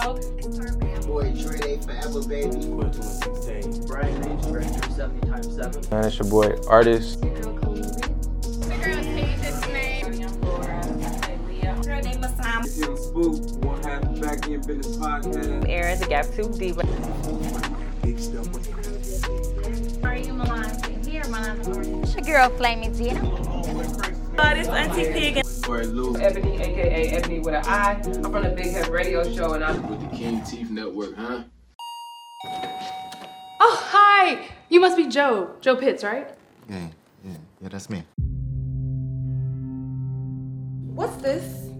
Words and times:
Smoke. 0.00 1.06
Boy, 1.06 1.32
Trey, 1.42 1.58
they 1.58 1.78
forever, 1.78 2.22
baby. 2.28 2.50
Brian 3.86 4.22
Lynch, 4.22 4.42
Director 4.42 4.90
70 4.90 5.26
times 5.26 5.56
7. 5.56 5.90
Man, 5.90 6.04
it's 6.04 6.18
your 6.18 6.28
boy, 6.28 6.54
artist. 6.68 7.20
The 7.20 7.28
girl's 8.82 9.06
Tasia's 9.06 9.66
name. 9.68 10.04
I'm 10.22 10.40
Laura. 10.42 10.80
Leah. 11.48 11.80
Girl 11.82 12.02
named 12.02 12.22
Masam. 12.22 12.64
It's 12.64 12.78
Young 12.78 12.96
Spook, 12.96 13.64
one 13.64 13.82
half 13.82 14.02
of 14.02 14.20
Back 14.20 14.46
in 14.46 14.60
Business 14.60 14.96
Podcast. 14.96 15.68
Aaron, 15.68 15.98
the 15.98 16.06
Gap 16.06 16.26
Tooth 16.26 16.58
Diva. 16.58 16.84
Big 18.02 18.18
stuff 18.18 18.48
with 18.52 20.04
Are 20.04 20.16
you 20.16 20.34
Milan? 20.34 21.02
Here, 21.04 21.24
Milan. 21.24 21.60
It's 22.02 22.14
your 22.14 22.24
girl, 22.24 22.50
Flaming 22.50 22.92
Tina. 22.92 23.24
Uh, 24.38 24.54
this 24.54 24.68
Auntie 24.68 25.42
Pig. 25.68 25.86
Boy, 25.86 25.92
Lou. 25.92 26.16
Ebony, 26.16 26.60
aka 26.60 27.08
Ebony 27.10 27.40
with 27.40 27.54
an 27.54 27.64
I. 27.66 27.92
I'm 27.92 28.32
from 28.32 28.42
the 28.42 28.50
Big 28.50 28.72
Head 28.72 28.88
Radio 28.88 29.22
Show, 29.32 29.52
and 29.52 29.64
I'm 29.64 29.88
with 29.88 30.00
the 30.00 30.16
King 30.16 30.42
Teeth 30.42 30.70
Network, 30.70 31.16
huh? 31.16 31.42
Oh, 33.60 33.86
hi! 33.90 34.48
You 34.68 34.80
must 34.80 34.96
be 34.96 35.06
Joe. 35.06 35.50
Joe 35.60 35.76
Pitts, 35.76 36.04
right? 36.04 36.28
Yeah, 36.68 36.88
yeah, 37.24 37.32
yeah, 37.60 37.68
that's 37.68 37.90
me. 37.90 38.02
What's 40.94 41.16
this? 41.16 41.70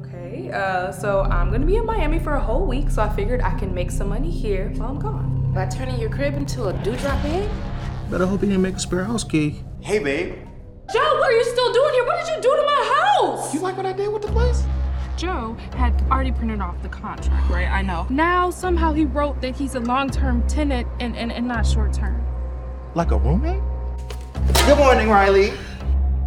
Okay, 0.00 0.50
uh, 0.52 0.92
so 0.92 1.22
I'm 1.22 1.50
gonna 1.50 1.66
be 1.66 1.76
in 1.76 1.86
Miami 1.86 2.18
for 2.18 2.34
a 2.34 2.40
whole 2.40 2.66
week, 2.66 2.90
so 2.90 3.02
I 3.02 3.08
figured 3.14 3.40
I 3.40 3.58
can 3.58 3.74
make 3.74 3.90
some 3.90 4.08
money 4.08 4.30
here 4.30 4.70
while 4.76 4.90
I'm 4.90 4.98
gone. 4.98 5.52
By 5.52 5.66
turning 5.66 6.00
your 6.00 6.10
crib 6.10 6.34
into 6.34 6.66
a 6.66 6.72
dewdrop 6.84 7.24
egg? 7.24 7.48
Better 8.10 8.26
hope 8.26 8.42
you 8.42 8.48
didn't 8.48 8.62
make 8.62 8.76
a 8.76 8.80
spare 8.80 9.04
house 9.04 9.24
key. 9.24 9.62
Hey, 9.80 9.98
babe. 9.98 10.53
Joe, 10.94 11.18
what 11.18 11.28
are 11.28 11.32
you 11.32 11.42
still 11.42 11.72
doing 11.72 11.92
here? 11.94 12.04
What 12.04 12.24
did 12.24 12.36
you 12.36 12.40
do 12.40 12.54
to 12.54 12.62
my 12.64 13.16
house? 13.18 13.52
You 13.52 13.58
like 13.58 13.76
what 13.76 13.84
I 13.84 13.92
did 13.92 14.12
with 14.12 14.22
the 14.22 14.28
place? 14.28 14.62
Joe 15.16 15.56
had 15.74 15.92
already 16.08 16.30
printed 16.30 16.60
off 16.60 16.80
the 16.82 16.88
contract, 16.88 17.50
right? 17.50 17.68
I 17.68 17.82
know. 17.82 18.06
Now 18.10 18.48
somehow 18.48 18.92
he 18.92 19.04
wrote 19.04 19.40
that 19.40 19.56
he's 19.56 19.74
a 19.74 19.80
long-term 19.80 20.46
tenant 20.46 20.86
and, 21.00 21.16
and, 21.16 21.32
and 21.32 21.48
not 21.48 21.66
short-term. 21.66 22.24
Like 22.94 23.10
a 23.10 23.16
roommate? 23.16 23.60
Good 24.66 24.78
morning, 24.78 25.08
Riley. 25.08 25.52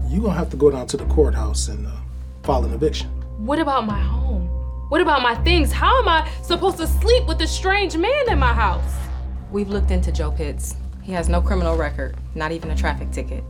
You 0.10 0.20
gonna 0.20 0.34
have 0.34 0.50
to 0.50 0.58
go 0.58 0.70
down 0.70 0.86
to 0.88 0.98
the 0.98 1.06
courthouse 1.06 1.70
and 1.70 1.88
uh, 1.88 1.92
file 2.44 2.66
an 2.66 2.74
eviction. 2.74 3.08
What 3.38 3.60
about 3.60 3.86
my 3.86 4.02
home? 4.02 4.48
What 4.90 5.00
about 5.00 5.22
my 5.22 5.36
things? 5.46 5.72
How 5.72 5.98
am 6.02 6.10
I 6.10 6.30
supposed 6.44 6.76
to 6.80 6.88
sleep 6.88 7.26
with 7.26 7.42
a 7.42 7.48
strange 7.48 7.96
man 7.96 8.30
in 8.30 8.38
my 8.38 8.52
house? 8.52 8.96
We've 9.50 9.70
looked 9.70 9.92
into 9.92 10.12
Joe 10.12 10.32
Pitts. 10.32 10.76
He 11.04 11.14
has 11.14 11.30
no 11.30 11.42
criminal 11.42 11.78
record, 11.78 12.18
not 12.36 12.52
even 12.52 12.70
a 12.72 12.76
traffic 12.76 13.12
ticket. 13.12 13.46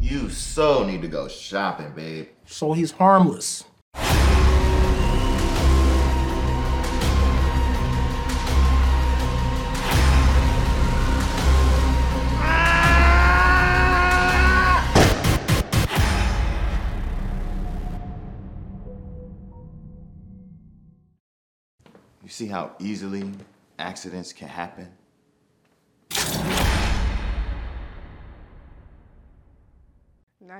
You 0.00 0.30
so 0.30 0.86
need 0.86 1.02
to 1.02 1.08
go 1.08 1.28
shopping, 1.28 1.92
babe. 1.94 2.28
So 2.46 2.72
he's 2.72 2.92
harmless. 2.92 3.64
You 22.22 22.28
see 22.28 22.46
how 22.46 22.72
easily 22.78 23.32
accidents 23.78 24.32
can 24.32 24.48
happen? 24.48 24.88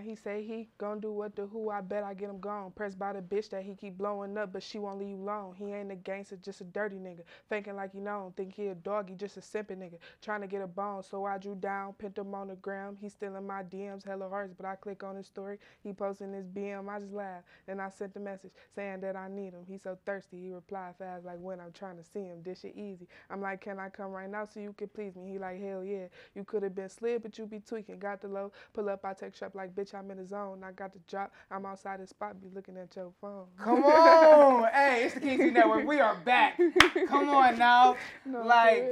He 0.01 0.15
say 0.15 0.43
he 0.43 0.69
gonna 0.79 1.01
do 1.01 1.13
what 1.13 1.37
the 1.37 1.47
who, 1.47 1.71
I 1.71 1.81
bet 1.81 2.03
I 2.03 2.15
get 2.15 2.31
him 2.31 2.41
gone. 2.41 2.73
Pressed 2.73 2.99
by 2.99 3.13
the 3.13 3.21
bitch 3.21 3.51
that 3.51 3.63
he 3.63 3.75
keep 3.75 3.99
blowing 3.99 4.37
up, 4.39 4.53
but 4.53 4.63
she 4.63 4.79
won't 4.79 4.99
leave 4.99 5.11
you 5.11 5.17
alone. 5.23 5.55
He 5.57 5.73
ain't 5.73 5.93
a 5.93 5.97
gangster, 5.97 6.37
just 6.37 6.61
a 6.61 6.65
dirty 6.65 6.97
nigga. 6.97 7.21
Thinking 7.49 7.77
like 7.77 7.93
he 7.93 8.01
know, 8.01 8.33
think 8.37 8.55
he 8.55 8.69
a 8.69 8.75
dog, 8.75 9.09
he 9.09 9.15
just 9.15 9.37
a 9.37 9.41
simping 9.41 9.79
nigga. 9.79 9.99
Trying 10.23 10.41
to 10.43 10.47
get 10.47 10.63
a 10.63 10.67
bone, 10.67 11.03
so 11.03 11.25
I 11.25 11.39
drew 11.39 11.55
down, 11.55 11.95
pinned 11.95 12.19
him 12.19 12.35
on 12.35 12.49
the 12.49 12.57
gram. 12.57 12.97
He 13.01 13.09
still 13.09 13.37
in 13.37 13.47
my 13.47 13.63
DMs, 13.63 14.05
hella 14.05 14.29
hearts, 14.29 14.55
but 14.57 14.67
I 14.67 14.77
click 14.77 15.03
on 15.03 15.17
his 15.17 15.27
story. 15.27 15.59
He 15.83 15.93
posting 15.93 16.33
his 16.33 16.47
BM, 16.47 16.89
I 16.89 17.01
just 17.01 17.13
laugh. 17.13 17.43
Then 17.67 17.81
I 17.81 17.89
sent 17.91 18.15
the 18.15 18.21
message 18.21 18.53
saying 18.75 19.01
that 19.01 19.17
I 19.17 19.29
need 19.29 19.53
him. 19.53 19.65
He 19.67 19.79
so 19.79 19.99
thirsty, 20.05 20.41
he 20.41 20.53
replied 20.53 20.95
fast 20.99 21.25
like 21.25 21.39
when 21.41 21.61
I'm 21.61 21.73
trying 21.73 21.97
to 21.97 22.05
see 22.05 22.21
him. 22.21 22.43
This 22.43 22.61
shit 22.61 22.77
easy. 22.77 23.09
I'm 23.31 23.41
like, 23.41 23.61
can 23.61 23.79
I 23.79 23.89
come 23.89 24.11
right 24.11 24.31
now 24.31 24.47
so 24.47 24.61
you 24.61 24.75
can 24.77 24.89
please 24.89 25.17
me? 25.17 25.33
He 25.33 25.39
like, 25.39 25.61
hell 25.61 25.85
yeah. 25.85 26.07
You 26.35 26.45
could 26.45 26.63
have 26.63 26.75
been 26.75 26.89
slid, 26.89 27.23
but 27.23 27.39
you 27.39 27.47
be 27.47 27.61
tweaking. 27.61 27.99
Got 27.99 28.23
the 28.23 28.29
low, 28.29 28.53
pull 28.73 28.89
up, 28.89 29.05
I 29.05 29.13
text 29.13 29.41
you 29.41 29.47
up 29.47 29.55
like, 29.55 29.75
bitch, 29.75 29.88
I'm 29.95 30.11
in 30.11 30.19
the 30.19 30.27
zone. 30.27 30.63
I 30.65 30.73
got 30.73 30.93
the 30.93 30.99
drop. 31.09 31.33
I'm 31.51 31.67
outside 31.67 32.01
the 32.01 32.07
spot, 32.07 32.41
be 32.41 32.49
looking 32.55 32.77
at 32.77 32.95
your 32.97 33.13
phone. 33.21 33.47
Come 33.59 33.85
on! 33.85 34.69
hey, 34.73 35.05
it's 35.05 35.15
the 35.15 35.21
Teeth 35.21 35.53
Network. 35.53 35.87
We 35.87 36.01
are 36.01 36.17
back. 36.25 36.61
Come 37.09 37.29
on 37.31 37.59
now. 37.59 37.97
No, 38.25 38.43
like, 38.43 38.87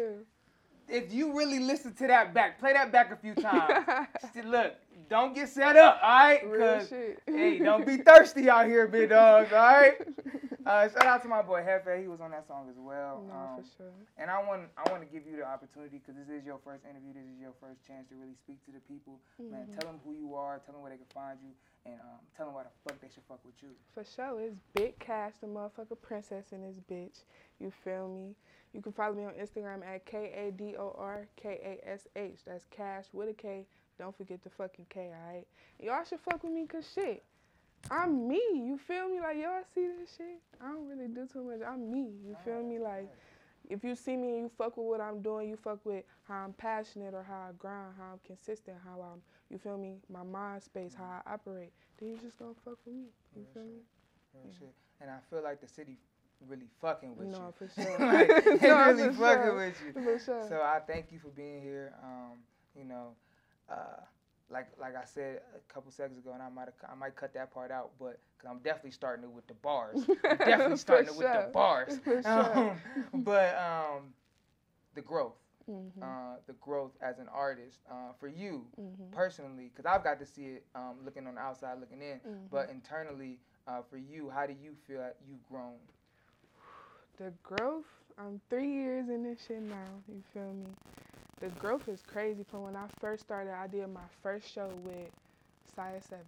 if 0.89 1.13
you 1.13 1.37
really 1.37 1.59
listen 1.61 1.95
to 1.95 2.07
that 2.07 2.33
back, 2.33 2.59
play 2.59 2.73
that 2.73 2.93
back 2.93 3.13
a 3.13 3.17
few 3.17 3.35
times. 3.35 3.85
Look, 4.45 4.75
don't 5.09 5.35
get 5.35 5.49
set 5.49 5.77
up, 5.77 6.01
all 6.03 6.09
right? 6.11 6.47
Real 6.49 6.85
shit. 6.85 7.21
hey, 7.27 7.59
don't 7.59 7.87
be 7.87 7.97
thirsty 8.07 8.49
out 8.51 8.67
here, 8.67 8.87
big 8.87 9.11
dogs, 9.11 9.53
all 9.53 9.59
right? 9.59 9.95
Uh, 10.67 10.89
shout 10.89 11.07
out 11.07 11.23
to 11.23 11.29
my 11.29 11.43
boy 11.43 11.63
Hefe. 11.63 12.03
He 12.03 12.09
was 12.09 12.21
on 12.21 12.33
that 12.33 12.45
song 12.49 12.67
as 12.69 12.75
well. 12.77 13.23
No, 13.29 13.33
Um, 13.33 13.63
for 13.63 13.69
sure. 13.79 13.93
and 14.19 14.29
I 14.29 14.43
want 14.43 14.63
I 14.77 14.91
want 14.91 15.01
to 15.01 15.07
give 15.07 15.25
you 15.25 15.37
the 15.37 15.47
opportunity 15.47 16.03
because 16.03 16.19
this 16.19 16.27
is 16.29 16.45
your 16.45 16.59
first 16.65 16.83
interview. 16.83 17.15
This 17.15 17.23
is 17.23 17.39
your 17.41 17.53
first 17.61 17.87
chance 17.87 18.09
to 18.09 18.17
really 18.17 18.35
speak 18.35 18.59
to 18.67 18.73
the 18.73 18.81
people. 18.81 19.21
Man, 19.39 19.69
Mhm. 19.71 19.79
tell 19.79 19.93
them 19.93 20.01
who 20.05 20.13
you 20.13 20.35
are. 20.35 20.59
Tell 20.67 20.73
them 20.75 20.83
where 20.83 20.91
they 20.91 20.97
can 20.97 21.07
find 21.15 21.39
you, 21.41 21.53
and 21.85 22.01
um, 22.01 22.19
tell 22.37 22.47
them 22.47 22.55
why 22.57 22.65
the 22.65 22.71
fuck 22.83 23.01
they 23.01 23.07
should 23.15 23.23
fuck 23.29 23.39
with 23.45 23.55
you. 23.63 23.77
For 23.95 24.03
sure, 24.03 24.41
it's 24.41 24.57
Big 24.75 24.99
Cash, 24.99 25.35
the 25.41 25.47
motherfucker 25.47 26.03
princess 26.03 26.51
in 26.51 26.63
this 26.63 26.81
bitch. 26.91 27.23
You 27.61 27.71
feel 27.71 28.09
me? 28.09 28.35
You 28.73 28.83
can 28.83 28.91
follow 28.91 29.15
me 29.15 29.25
on 29.25 29.35
Instagram 29.35 29.87
at 29.87 30.05
K 30.05 30.33
A 30.35 30.51
D 30.51 30.75
O 30.77 30.97
R 30.99 31.29
K 31.37 31.61
A 31.63 31.89
S 31.89 32.09
H. 32.17 32.41
That's 32.45 32.65
Cash 32.73 33.05
with 33.13 33.29
a 33.29 33.35
K. 33.35 33.67
Don't 33.99 34.17
forget 34.17 34.43
the 34.43 34.51
fucking 34.51 34.87
K, 34.89 35.11
alright? 35.15 35.47
Y'all 35.81 36.05
should 36.05 36.21
fuck 36.21 36.43
with 36.43 36.53
me 36.53 36.67
cause 36.67 36.89
shit. 36.95 37.23
I'm 37.91 38.27
me, 38.29 38.41
you 38.55 38.79
feel 38.87 39.09
me? 39.09 39.21
Like 39.21 39.37
y'all 39.37 39.63
see 39.75 39.87
this 40.01 40.17
shit? 40.17 40.41
I 40.61 40.69
don't 40.69 40.89
really 40.89 41.09
do 41.09 41.27
too 41.33 41.43
much. 41.45 41.61
I'm 41.67 41.91
me, 41.91 42.11
you 42.27 42.37
feel 42.45 42.63
me? 42.63 42.79
Like 42.79 43.09
if 43.69 43.83
you 43.85 43.95
see 43.95 44.17
me 44.17 44.29
and 44.29 44.39
you 44.43 44.51
fuck 44.59 44.77
with 44.77 44.87
what 44.87 45.01
I'm 45.01 45.23
doing, 45.23 45.49
you 45.49 45.57
fuck 45.57 45.85
with 45.85 46.05
how 46.29 46.45
I'm 46.45 46.53
passionate 46.55 47.15
or 47.15 47.23
how 47.23 47.49
I 47.49 47.53
grind, 47.59 47.95
how 47.99 48.13
I'm 48.15 48.21
consistent, 48.27 48.77
how 48.85 49.01
I'm, 49.01 49.21
you 49.51 49.59
feel 49.59 49.79
me? 49.79 49.97
My 50.13 50.23
mind 50.23 50.63
space, 50.63 50.95
how 50.97 51.05
I 51.27 51.35
operate. 51.35 51.73
Then 51.99 52.11
you 52.11 52.19
just 52.23 52.39
gonna 52.39 52.53
fuck 52.65 52.79
with 52.85 52.95
me. 52.95 53.05
You 53.37 53.45
feel 53.55 53.63
me? 53.65 53.81
Real 54.35 54.53
shit. 54.59 54.75
And 55.01 55.11
I 55.11 55.19
feel 55.31 55.43
like 55.43 55.61
the 55.61 55.69
city 55.69 55.99
really 56.49 56.67
fucking 56.81 57.17
with 57.17 57.29
No, 57.29 57.55
you. 57.61 57.67
for 57.69 57.69
sure. 57.83 57.99
like, 58.07 58.63
No, 58.63 58.87
really 58.87 59.03
for 59.09 59.13
fucking 59.13 59.43
sure. 59.45 59.57
with 59.57 59.83
you. 59.87 60.03
For 60.03 60.19
sure. 60.19 60.47
So 60.49 60.57
I 60.63 60.81
thank 60.87 61.13
you 61.13 61.19
for 61.19 61.29
being 61.29 61.63
here. 61.63 61.95
Um, 62.03 62.39
you 62.77 62.85
know, 62.85 63.11
uh, 63.71 64.01
like 64.51 64.69
like 64.81 64.95
I 64.97 65.05
said 65.05 65.41
a 65.55 65.73
couple 65.73 65.91
seconds 65.91 66.19
ago, 66.19 66.33
and 66.33 66.43
I 66.43 66.49
might 66.49 66.69
I 66.91 66.95
might 66.95 67.17
cut 67.17 67.35
that 67.35 67.53
part 67.53 67.71
out, 67.71 67.91
but 67.99 68.19
because 68.37 68.51
I'm 68.51 68.61
definitely 68.61 68.93
starting 68.93 69.25
it 69.25 69.31
with 69.31 69.47
the 69.47 69.55
bars. 69.55 69.99
I'm 70.31 70.37
definitely 70.45 70.77
starting 70.77 71.09
it 71.09 71.17
with 71.17 71.33
the 71.33 71.51
bars. 71.53 71.99
For 72.05 72.23
sure. 72.23 72.59
Um, 72.59 72.77
but 73.25 73.57
um, 73.57 74.15
the 74.95 75.03
growth. 75.03 75.35
Mhm. 75.69 75.91
Uh, 76.01 76.37
the 76.47 76.53
growth 76.55 76.93
as 77.03 77.19
an 77.19 77.27
artist 77.33 77.79
uh, 77.91 78.13
for 78.21 78.29
you 78.29 78.67
Mhm. 78.81 79.11
personally, 79.11 79.69
because 79.75 79.85
I've 79.85 80.05
got 80.05 80.21
to 80.21 80.27
see 80.27 80.43
it 80.47 80.67
um, 80.77 80.97
looking 81.05 81.27
on 81.27 81.35
the 81.35 81.41
outside, 81.41 81.81
looking 81.81 82.03
in, 82.03 82.21
Mhm. 82.21 82.51
but 82.51 82.71
internally 82.71 83.39
uh, 83.67 83.83
for 83.91 83.97
you, 83.97 84.31
how 84.31 84.47
do 84.47 84.53
you 84.53 84.77
feel 84.87 84.99
that 84.99 85.17
you've 85.27 85.45
grown? 85.49 85.75
The 87.19 87.33
growth, 87.43 87.87
I'm 88.19 88.41
three 88.49 88.71
years 88.71 89.09
in 89.09 89.25
this 89.25 89.45
shit 89.47 89.63
now, 89.63 90.03
you 90.07 90.23
feel 90.33 90.53
me? 90.53 90.67
The 91.41 91.49
growth 91.49 91.89
is 91.89 92.01
crazy 92.03 92.45
from 92.51 92.63
when 92.63 92.77
I 92.77 92.87
first 93.01 93.25
started. 93.25 93.53
I 93.53 93.67
did 93.67 93.87
my 93.93 94.01
first 94.23 94.51
show 94.53 94.69
with 94.85 95.11
Sia 95.75 96.01
Sevens. 96.01 96.27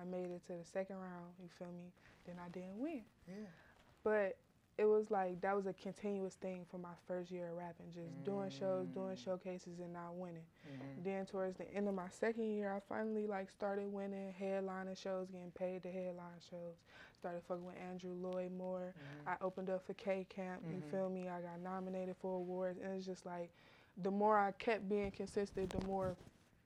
I 0.00 0.04
made 0.04 0.30
it 0.30 0.42
to 0.46 0.52
the 0.54 0.64
second 0.72 0.96
round, 0.96 1.26
you 1.40 1.48
feel 1.58 1.68
me? 1.68 1.90
Then 2.26 2.36
I 2.44 2.48
didn't 2.50 2.78
win. 2.78 3.02
Yeah. 3.28 3.34
But 4.02 4.36
it 4.76 4.84
was 4.86 5.10
like 5.10 5.40
that 5.40 5.54
was 5.56 5.66
a 5.66 5.72
continuous 5.72 6.34
thing 6.34 6.64
for 6.70 6.78
my 6.78 6.94
first 7.06 7.30
year 7.30 7.48
of 7.50 7.56
rapping, 7.58 7.86
just 7.94 8.24
doing 8.24 8.50
shows, 8.50 8.86
doing 8.88 9.16
showcases 9.16 9.78
and 9.80 9.92
not 9.92 10.14
winning. 10.14 10.46
Mhm. 10.66 11.04
Then 11.04 11.26
towards 11.26 11.56
the 11.56 11.68
end 11.72 11.88
of 11.88 11.94
my 11.94 12.08
second 12.10 12.44
year, 12.52 12.72
I 12.72 12.80
finally 12.80 13.26
like 13.26 13.50
started 13.50 13.92
winning 13.92 14.34
headlining 14.40 14.96
shows, 14.96 15.28
getting 15.30 15.50
paid 15.52 15.82
to 15.84 15.90
headline 15.92 16.40
shows. 16.50 16.74
Started 17.20 17.42
fucking 17.48 17.64
with 17.66 17.76
Andrew 17.78 18.12
Lloyd 18.14 18.52
Moore. 18.52 18.94
I 19.26 19.36
opened 19.40 19.70
up 19.70 19.84
for 19.86 19.94
K 19.94 20.26
Camp. 20.28 20.62
You 20.70 20.80
Mhm. 20.80 20.90
feel 20.90 21.08
me? 21.10 21.28
I 21.28 21.40
got 21.40 21.58
nominated 21.60 22.16
for 22.16 22.36
awards, 22.36 22.78
and 22.78 22.94
it's 22.96 23.06
just 23.06 23.26
like 23.26 23.50
the 24.02 24.10
more 24.10 24.38
I 24.38 24.52
kept 24.52 24.88
being 24.88 25.10
consistent, 25.10 25.70
the 25.70 25.86
more 25.86 26.16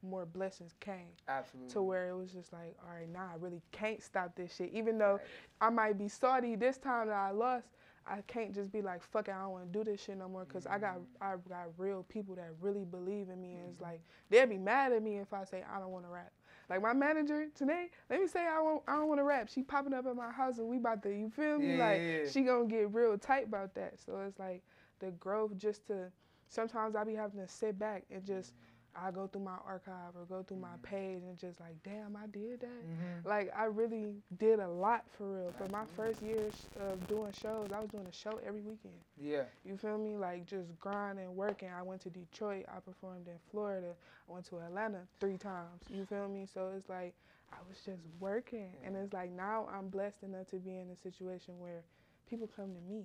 more 0.03 0.27
blessings 0.27 0.75
came. 0.81 1.07
Absolutely. 1.29 1.73
To 1.73 1.83
where 1.83 2.09
it 2.09 2.17
was 2.17 2.33
just 2.33 2.53
like, 2.53 2.77
all 2.85 2.95
right, 2.95 3.09
now 3.09 3.31
I 3.33 3.37
really 3.39 3.63
can't 3.71 4.03
stop 4.03 4.35
this 4.35 4.57
shit. 4.57 4.71
Even 4.73 4.99
though 4.99 5.21
I 5.61 5.71
might 5.71 5.97
be 5.97 6.09
salty 6.09 6.57
this 6.57 6.77
time 6.77 7.07
that 7.07 7.17
I 7.17 7.31
lost, 7.31 7.69
I 8.07 8.17
can't 8.27 8.53
just 8.53 8.73
be 8.73 8.83
like, 8.83 9.01
fuck 9.01 9.29
it, 9.29 9.35
I 9.35 9.43
don't 9.43 9.53
want 9.53 9.73
to 9.73 9.79
do 9.79 9.85
this 9.89 10.03
shit 10.03 10.19
no 10.19 10.29
more. 10.29 10.45
Cause 10.45 10.67
I 10.67 10.79
got 10.79 10.97
mm-hmm. 10.97 11.23
I 11.23 11.35
got 11.49 11.69
real 11.79 12.05
people 12.09 12.35
that 12.35 12.51
really 12.61 12.85
believe 12.85 13.29
in 13.29 13.41
me, 13.41 13.55
and 13.55 13.71
it's 13.71 13.81
like 13.81 14.01
they'll 14.29 14.47
be 14.47 14.59
mad 14.59 14.93
at 14.93 15.03
me 15.03 15.19
if 15.19 15.33
I 15.33 15.45
say 15.45 15.63
I 15.73 15.79
don't 15.79 15.91
want 15.91 16.05
to 16.05 16.11
rap. 16.11 16.33
Like 16.69 16.83
my 16.83 16.93
manager 16.93 17.47
today, 17.55 17.91
let 18.11 18.21
me 18.21 18.27
say 18.27 18.41
I 18.41 18.61
won't, 18.61 18.83
I 18.89 18.97
don't 18.97 19.09
want 19.09 19.21
to 19.21 19.25
rap. 19.25 19.49
She 19.49 19.63
popping 19.63 19.95
up 19.95 20.07
at 20.07 20.17
my 20.17 20.31
house 20.31 20.59
and 20.59 20.69
we 20.69 20.79
about 20.79 21.03
to, 21.05 21.11
you 21.11 21.31
feel 21.31 21.59
me? 21.59 21.77
Yeah, 21.77 21.87
like 21.87 22.01
yeah, 22.01 22.19
yeah. 22.25 22.31
she 22.31 22.43
gonna 22.43 22.67
get 22.67 22.93
real 22.93 23.17
tight 23.19 23.47
about 23.47 23.75
that. 23.75 23.95
So 24.05 24.17
it's 24.27 24.39
like 24.39 24.63
the 24.99 25.11
growth 25.13 25.57
just 25.57 25.87
to. 25.89 26.11
Sometimes 26.53 26.95
I 26.95 27.05
be 27.05 27.15
having 27.15 27.41
to 27.41 27.49
sit 27.49 27.79
back 27.79 28.05
and 28.11 28.25
just. 28.25 28.51
Mm-hmm. 28.53 28.59
I 28.95 29.11
go 29.11 29.27
through 29.27 29.45
my 29.45 29.57
archive 29.67 30.15
or 30.15 30.27
go 30.29 30.43
through 30.43 30.59
my 30.59 30.69
mm-hmm. 30.69 30.83
page 30.97 31.23
and 31.23 31.39
just 31.39 31.59
like, 31.61 31.83
damn, 31.83 32.15
I 32.15 32.27
did 32.27 32.61
that. 32.61 32.69
Mhm. 32.69 33.25
Like 33.25 33.51
I 33.57 33.65
really 33.65 34.17
did 34.39 34.61
a 34.61 34.69
lot 34.69 35.05
for 35.17 35.25
real. 35.35 35.53
For 35.57 35.67
my 35.69 35.85
mm-hmm. 35.85 35.97
first 35.97 36.21
years 36.21 36.53
of 36.79 37.09
doing 37.09 37.33
shows, 37.33 37.73
I 37.73 37.81
was 37.81 37.89
doing 37.89 38.07
a 38.07 38.13
show 38.13 38.39
every 38.47 38.61
weekend. 38.61 39.01
Yeah. 39.19 39.45
You 39.65 39.79
feel 39.79 39.97
me? 39.97 40.19
Like 40.19 40.45
just 40.45 40.79
grinding, 40.79 41.35
working. 41.35 41.71
I 41.71 41.81
went 41.81 42.03
to 42.03 42.11
Detroit. 42.11 42.67
I 42.69 42.81
performed 42.81 43.29
in 43.29 43.39
Florida. 43.51 43.95
I 44.29 44.33
went 44.33 44.45
to 44.51 44.59
Atlanta 44.59 45.01
three 45.21 45.39
times. 45.39 45.81
You 45.89 46.05
feel 46.05 46.29
me? 46.29 46.47
So 46.53 46.73
it's 46.77 46.91
like 46.91 47.15
I 47.51 47.57
was 47.67 47.79
just 47.87 48.03
working, 48.21 48.73
and 48.85 48.95
mm. 48.95 49.05
it's 49.05 49.15
like 49.15 49.31
now 49.31 49.69
I'm 49.75 49.89
blessed 49.89 50.23
enough 50.23 50.49
to 50.49 50.57
be 50.57 50.77
in 50.77 50.91
a 50.91 50.97
situation 50.97 51.59
where 51.59 51.83
people 52.29 52.47
come 52.55 52.75
to 52.75 52.81
me. 52.93 53.05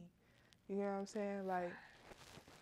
You 0.68 0.78
know 0.78 0.84
what 0.84 1.00
I'm 1.00 1.06
saying? 1.06 1.48
Like 1.48 1.72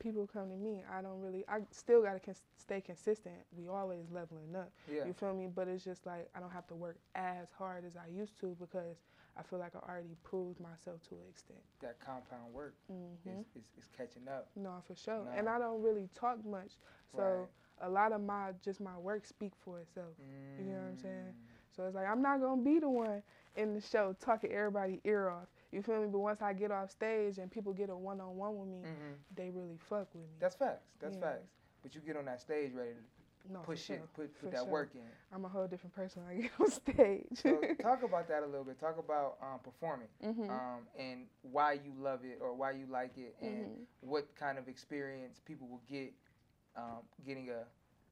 people 0.06 0.30
come 0.32 0.50
to 0.50 0.56
me. 0.56 0.84
I 0.96 1.02
don't 1.02 1.20
really. 1.20 1.44
I 1.50 1.60
still 1.72 2.02
gotta 2.04 2.20
cons- 2.20 2.44
stay 2.58 2.80
consistent. 2.80 3.36
We 3.58 3.68
always 3.68 4.06
leveling 4.12 4.56
up. 4.56 4.72
Yeah. 4.92 5.06
You 5.06 5.14
feel 5.14 5.34
me? 5.34 5.48
But 5.54 5.68
it's 5.68 5.84
just 5.84 6.06
like 6.06 6.30
I 6.36 6.40
don't 6.40 6.52
have 6.52 6.68
to 6.68 6.76
work 6.76 6.98
as 7.16 7.48
hard 7.58 7.84
as 7.86 7.96
I 7.98 8.08
used 8.16 8.40
to 8.42 8.56
because 8.60 8.98
I 9.38 9.42
feel 9.44 9.58
like 9.60 9.74
I 9.76 9.80
already 9.92 10.16
proved 10.24 10.60
myself 10.60 11.02
to 11.10 11.16
an 11.16 11.22
extent. 11.30 11.60
That 11.82 12.00
compound 12.00 12.54
work 12.54 12.76
Mhm. 12.92 13.40
is, 13.42 13.46
is, 13.56 13.66
is 13.80 13.90
catching 13.98 14.28
up. 14.28 14.48
No, 14.56 14.82
for 14.88 14.96
sure. 14.96 15.26
No. 15.26 15.32
And 15.36 15.50
I 15.50 15.58
don't 15.58 15.82
really 15.82 16.08
talk 16.16 16.46
much, 16.46 16.74
so 17.16 17.50
a 17.82 17.90
lot 17.90 18.12
of 18.14 18.22
my 18.22 18.52
just 18.64 18.80
my 18.80 18.98
work 18.98 19.26
speak 19.26 19.54
for 19.60 19.80
itself. 19.80 20.14
You 20.60 20.66
know 20.72 20.80
what 20.80 20.88
I'm 20.92 20.98
saying? 20.98 21.34
So 21.76 21.84
it's 21.86 21.96
like 21.96 22.08
I'm 22.08 22.22
not 22.22 22.40
gonna 22.40 22.62
be 22.62 22.80
the 22.80 22.90
one 22.90 23.24
in 23.58 23.74
the 23.74 23.82
show 23.82 24.16
talking 24.20 24.52
everybody 24.52 25.02
ear 25.04 25.30
off. 25.30 25.48
You 25.76 25.82
feel 25.82 26.00
me? 26.02 26.08
But 26.08 26.20
once 26.20 26.42
I 26.42 26.54
get 26.54 26.72
off 26.72 26.90
stage 26.90 27.38
and 27.38 27.52
people 27.52 27.74
get 27.74 27.90
a 27.90 27.96
one 27.96 28.22
on 28.22 28.38
one 28.38 28.58
with 28.58 28.70
me, 28.70 28.84
Mhm. 28.88 29.16
they 29.36 29.50
really 29.50 29.78
fuck 29.78 30.08
with 30.16 30.24
me. 30.24 30.36
That's 30.40 30.56
facts. 30.56 30.88
That's 31.00 31.16
Yeah. 31.18 31.22
facts. 31.34 31.50
But 31.84 31.94
you 31.94 32.00
get 32.02 32.16
on 32.16 32.24
that 32.26 32.40
stage 32.40 32.72
ready 32.74 32.94
to 32.94 33.52
No, 33.52 33.60
for 33.60 33.66
push 33.74 33.82
sure, 33.82 33.98
it, 33.98 34.14
put, 34.14 34.40
put 34.40 34.52
that 34.52 34.64
sure. 34.64 34.72
work 34.72 34.96
in. 34.96 35.02
I'm 35.34 35.44
a 35.44 35.50
whole 35.50 35.68
different 35.68 35.94
person 35.94 36.24
when 36.26 36.38
I 36.38 36.42
get 36.42 36.52
on 36.60 36.72
stage. 36.72 37.28
So 37.44 37.62
talk 37.82 38.04
about 38.04 38.28
that 38.30 38.42
a 38.44 38.46
little 38.46 38.64
bit. 38.64 38.80
Talk 38.80 38.98
about 38.98 39.38
um, 39.42 39.60
performing 39.60 40.08
Mhm. 40.24 40.50
um, 40.50 40.88
and 40.98 41.28
why 41.42 41.74
you 41.74 41.92
love 42.00 42.24
it 42.24 42.40
or 42.42 42.56
why 42.56 42.72
you 42.72 42.86
like 42.88 43.18
it 43.18 43.36
and 43.42 43.68
Mhm. 43.70 43.86
what 44.00 44.34
kind 44.36 44.58
of 44.58 44.68
experience 44.70 45.40
people 45.42 45.68
will 45.68 45.84
get 45.88 46.14
um, 46.78 47.04
getting 47.26 47.50
a 47.50 47.66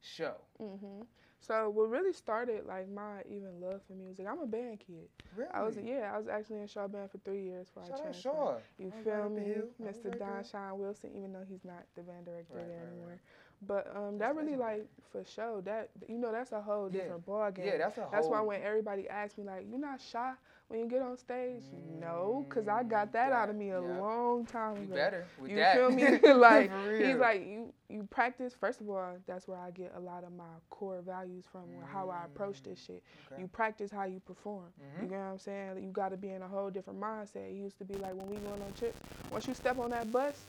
show. 0.04 0.38
hmm 0.60 1.02
So 1.40 1.70
what 1.70 1.90
really 1.90 2.14
started 2.14 2.66
like 2.66 2.90
my 2.90 3.22
even 3.30 3.62
love 3.62 3.82
for 3.88 3.94
music? 3.94 4.26
I'm 4.30 4.40
a 4.40 4.48
band 4.48 4.80
kid. 4.80 5.10
Really? 5.36 5.52
I 5.52 5.64
was 5.64 5.78
yeah, 5.78 6.12
I 6.14 6.18
was 6.18 6.28
actually 6.28 6.60
in 6.60 6.68
Shaw 6.68 6.88
band 6.88 7.12
for 7.12 7.18
three 7.20 7.44
years 7.44 7.68
before 7.68 7.84
Shout 7.84 7.90
I 7.90 7.92
out 8.02 8.16
transferred. 8.16 8.16
Shaw. 8.16 8.60
You 8.78 8.92
All 8.92 9.02
right, 9.02 9.04
feel 9.04 9.30
me, 9.30 9.64
hill. 9.76 9.76
Mr. 9.80 10.10
right, 10.10 10.20
Don 10.20 10.44
girl. 10.44 10.44
Shine 10.44 10.78
Wilson, 10.78 11.12
even 11.16 11.34
though 11.34 11.46
he's 11.48 11.64
not 11.66 11.84
the 11.96 12.02
band 12.04 12.26
director 12.26 12.60
Right, 12.60 12.66
there 12.66 12.82
right, 12.82 12.94
right. 13.00 13.00
anymore. 13.00 13.20
But 13.66 13.92
um, 13.96 14.18
that 14.20 14.36
really 14.36 14.56
like 14.56 14.88
for 15.12 15.24
show 15.24 15.62
that 15.66 15.90
you 16.08 16.18
know 16.18 16.32
that's 16.32 16.52
a 16.52 16.62
whole 16.62 16.90
Yeah. 16.90 17.02
different 17.02 17.26
ball 17.26 17.52
game. 17.52 17.74
Yeah, 17.74 17.78
that's 17.78 17.98
a 17.98 18.06
whole. 18.06 18.12
That's 18.12 18.30
why 18.30 18.42
when 18.42 18.62
everybody 18.62 19.08
asks 19.10 19.38
me 19.38 19.44
like, 19.46 19.66
"You're 19.70 19.80
not 19.80 20.02
shy 20.02 20.34
when 20.74 20.82
you 20.84 20.90
get 20.90 21.02
on 21.02 21.18
stage?" 21.18 21.62
No, 22.00 22.46
cause 22.50 22.68
I 22.68 22.84
got 22.84 23.14
that 23.14 23.32
out 23.32 23.50
of 23.50 23.56
me 23.56 23.70
a 23.70 23.80
yeah. 23.82 24.00
long 24.00 24.46
time 24.46 24.76
You 24.78 24.84
ago. 24.84 24.96
better 24.96 25.26
with 25.40 25.52
you 25.52 25.58
that. 25.58 25.76
feel 25.76 25.92
me? 25.92 26.20
like 26.34 26.72
he's 26.98 27.16
like 27.18 27.42
you 27.46 27.72
you 27.90 28.08
practice. 28.10 28.56
First 28.60 28.82
of 28.82 28.90
all, 28.90 29.18
that's 29.28 29.48
where 29.48 29.60
I 29.60 29.70
get 29.72 29.94
a 29.96 30.00
lot 30.00 30.24
of 30.24 30.34
my 30.36 30.44
core 30.70 31.02
values 31.06 31.46
from, 31.52 31.62
or 31.80 31.86
how 31.86 32.10
I 32.10 32.26
approach 32.26 32.64
this 32.64 32.84
shit. 32.84 33.04
Okay. 33.32 33.42
You 33.42 33.48
practice 33.48 33.92
how 33.92 34.06
you 34.06 34.20
perform. 34.20 34.66
Mhm. 34.82 35.04
You 35.04 35.08
get 35.10 35.18
what 35.20 35.26
I'm 35.26 35.38
saying? 35.40 35.84
You 35.84 35.92
got 35.92 36.10
to 36.10 36.18
be 36.18 36.30
in 36.32 36.42
a 36.42 36.48
whole 36.48 36.70
different 36.72 37.00
mindset. 37.00 37.50
It 37.52 37.54
used 37.54 37.78
to 37.78 37.86
be 37.86 37.96
like 37.96 38.16
when 38.16 38.28
we 38.28 38.38
going 38.38 38.62
on 38.62 38.74
trips. 38.74 39.00
Once 39.32 39.48
you 39.48 39.54
step 39.54 39.78
on 39.78 39.92
that 39.92 40.12
bus, 40.12 40.48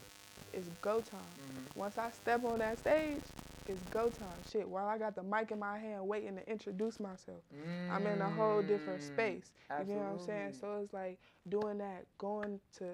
it's 0.53 0.69
go 0.81 1.01
time. 1.01 1.21
Mm-hmm. 1.21 1.79
Once 1.81 1.99
I 1.99 2.11
step 2.11 2.45
on 2.45 2.59
that 2.61 2.79
stage, 2.79 3.23
it's 3.67 3.83
go 3.85 4.11
time. 4.11 4.43
Shit, 4.43 4.69
while 4.69 4.87
I 4.87 4.99
got 4.99 5.15
the 5.15 5.23
mic 5.23 5.51
in 5.51 5.59
my 5.59 5.79
hand 5.79 6.07
waiting 6.07 6.37
to 6.37 6.49
introduce 6.51 7.01
myself, 7.01 7.43
I'm 7.89 8.07
in 8.07 8.21
a 8.21 8.31
whole 8.31 8.63
different 8.63 9.01
Mm, 9.01 9.07
space. 9.07 9.53
You 9.79 9.95
know 9.95 10.01
what 10.01 10.07
I'm 10.13 10.19
saying? 10.19 10.53
So 10.61 10.81
it's 10.83 10.93
like 10.93 11.19
doing 11.49 11.79
that, 11.79 12.07
going 12.19 12.61
to 12.79 12.85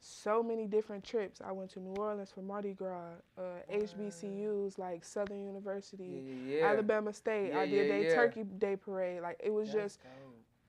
so 0.00 0.42
many 0.42 0.66
different 0.66 1.04
trips. 1.04 1.40
I 1.44 1.52
went 1.52 1.70
to 1.72 1.80
New 1.80 1.94
Orleans 1.94 2.30
for 2.30 2.42
Mardi 2.42 2.72
Gras, 2.72 3.14
uh, 3.36 3.60
HBCUs 3.70 4.78
like 4.78 5.04
Southern 5.04 5.44
University, 5.44 6.24
Yeah, 6.26 6.32
yeah, 6.32 6.56
yeah. 6.58 6.66
Alabama 6.66 7.12
State. 7.12 7.52
I 7.52 7.66
did 7.66 7.88
their. 7.88 8.04
Turkey 8.04 8.44
Day 8.44 8.76
parade. 8.76 9.22
Like 9.22 9.40
it 9.42 9.52
was 9.52 9.72
That's 9.72 9.76
just 9.76 10.00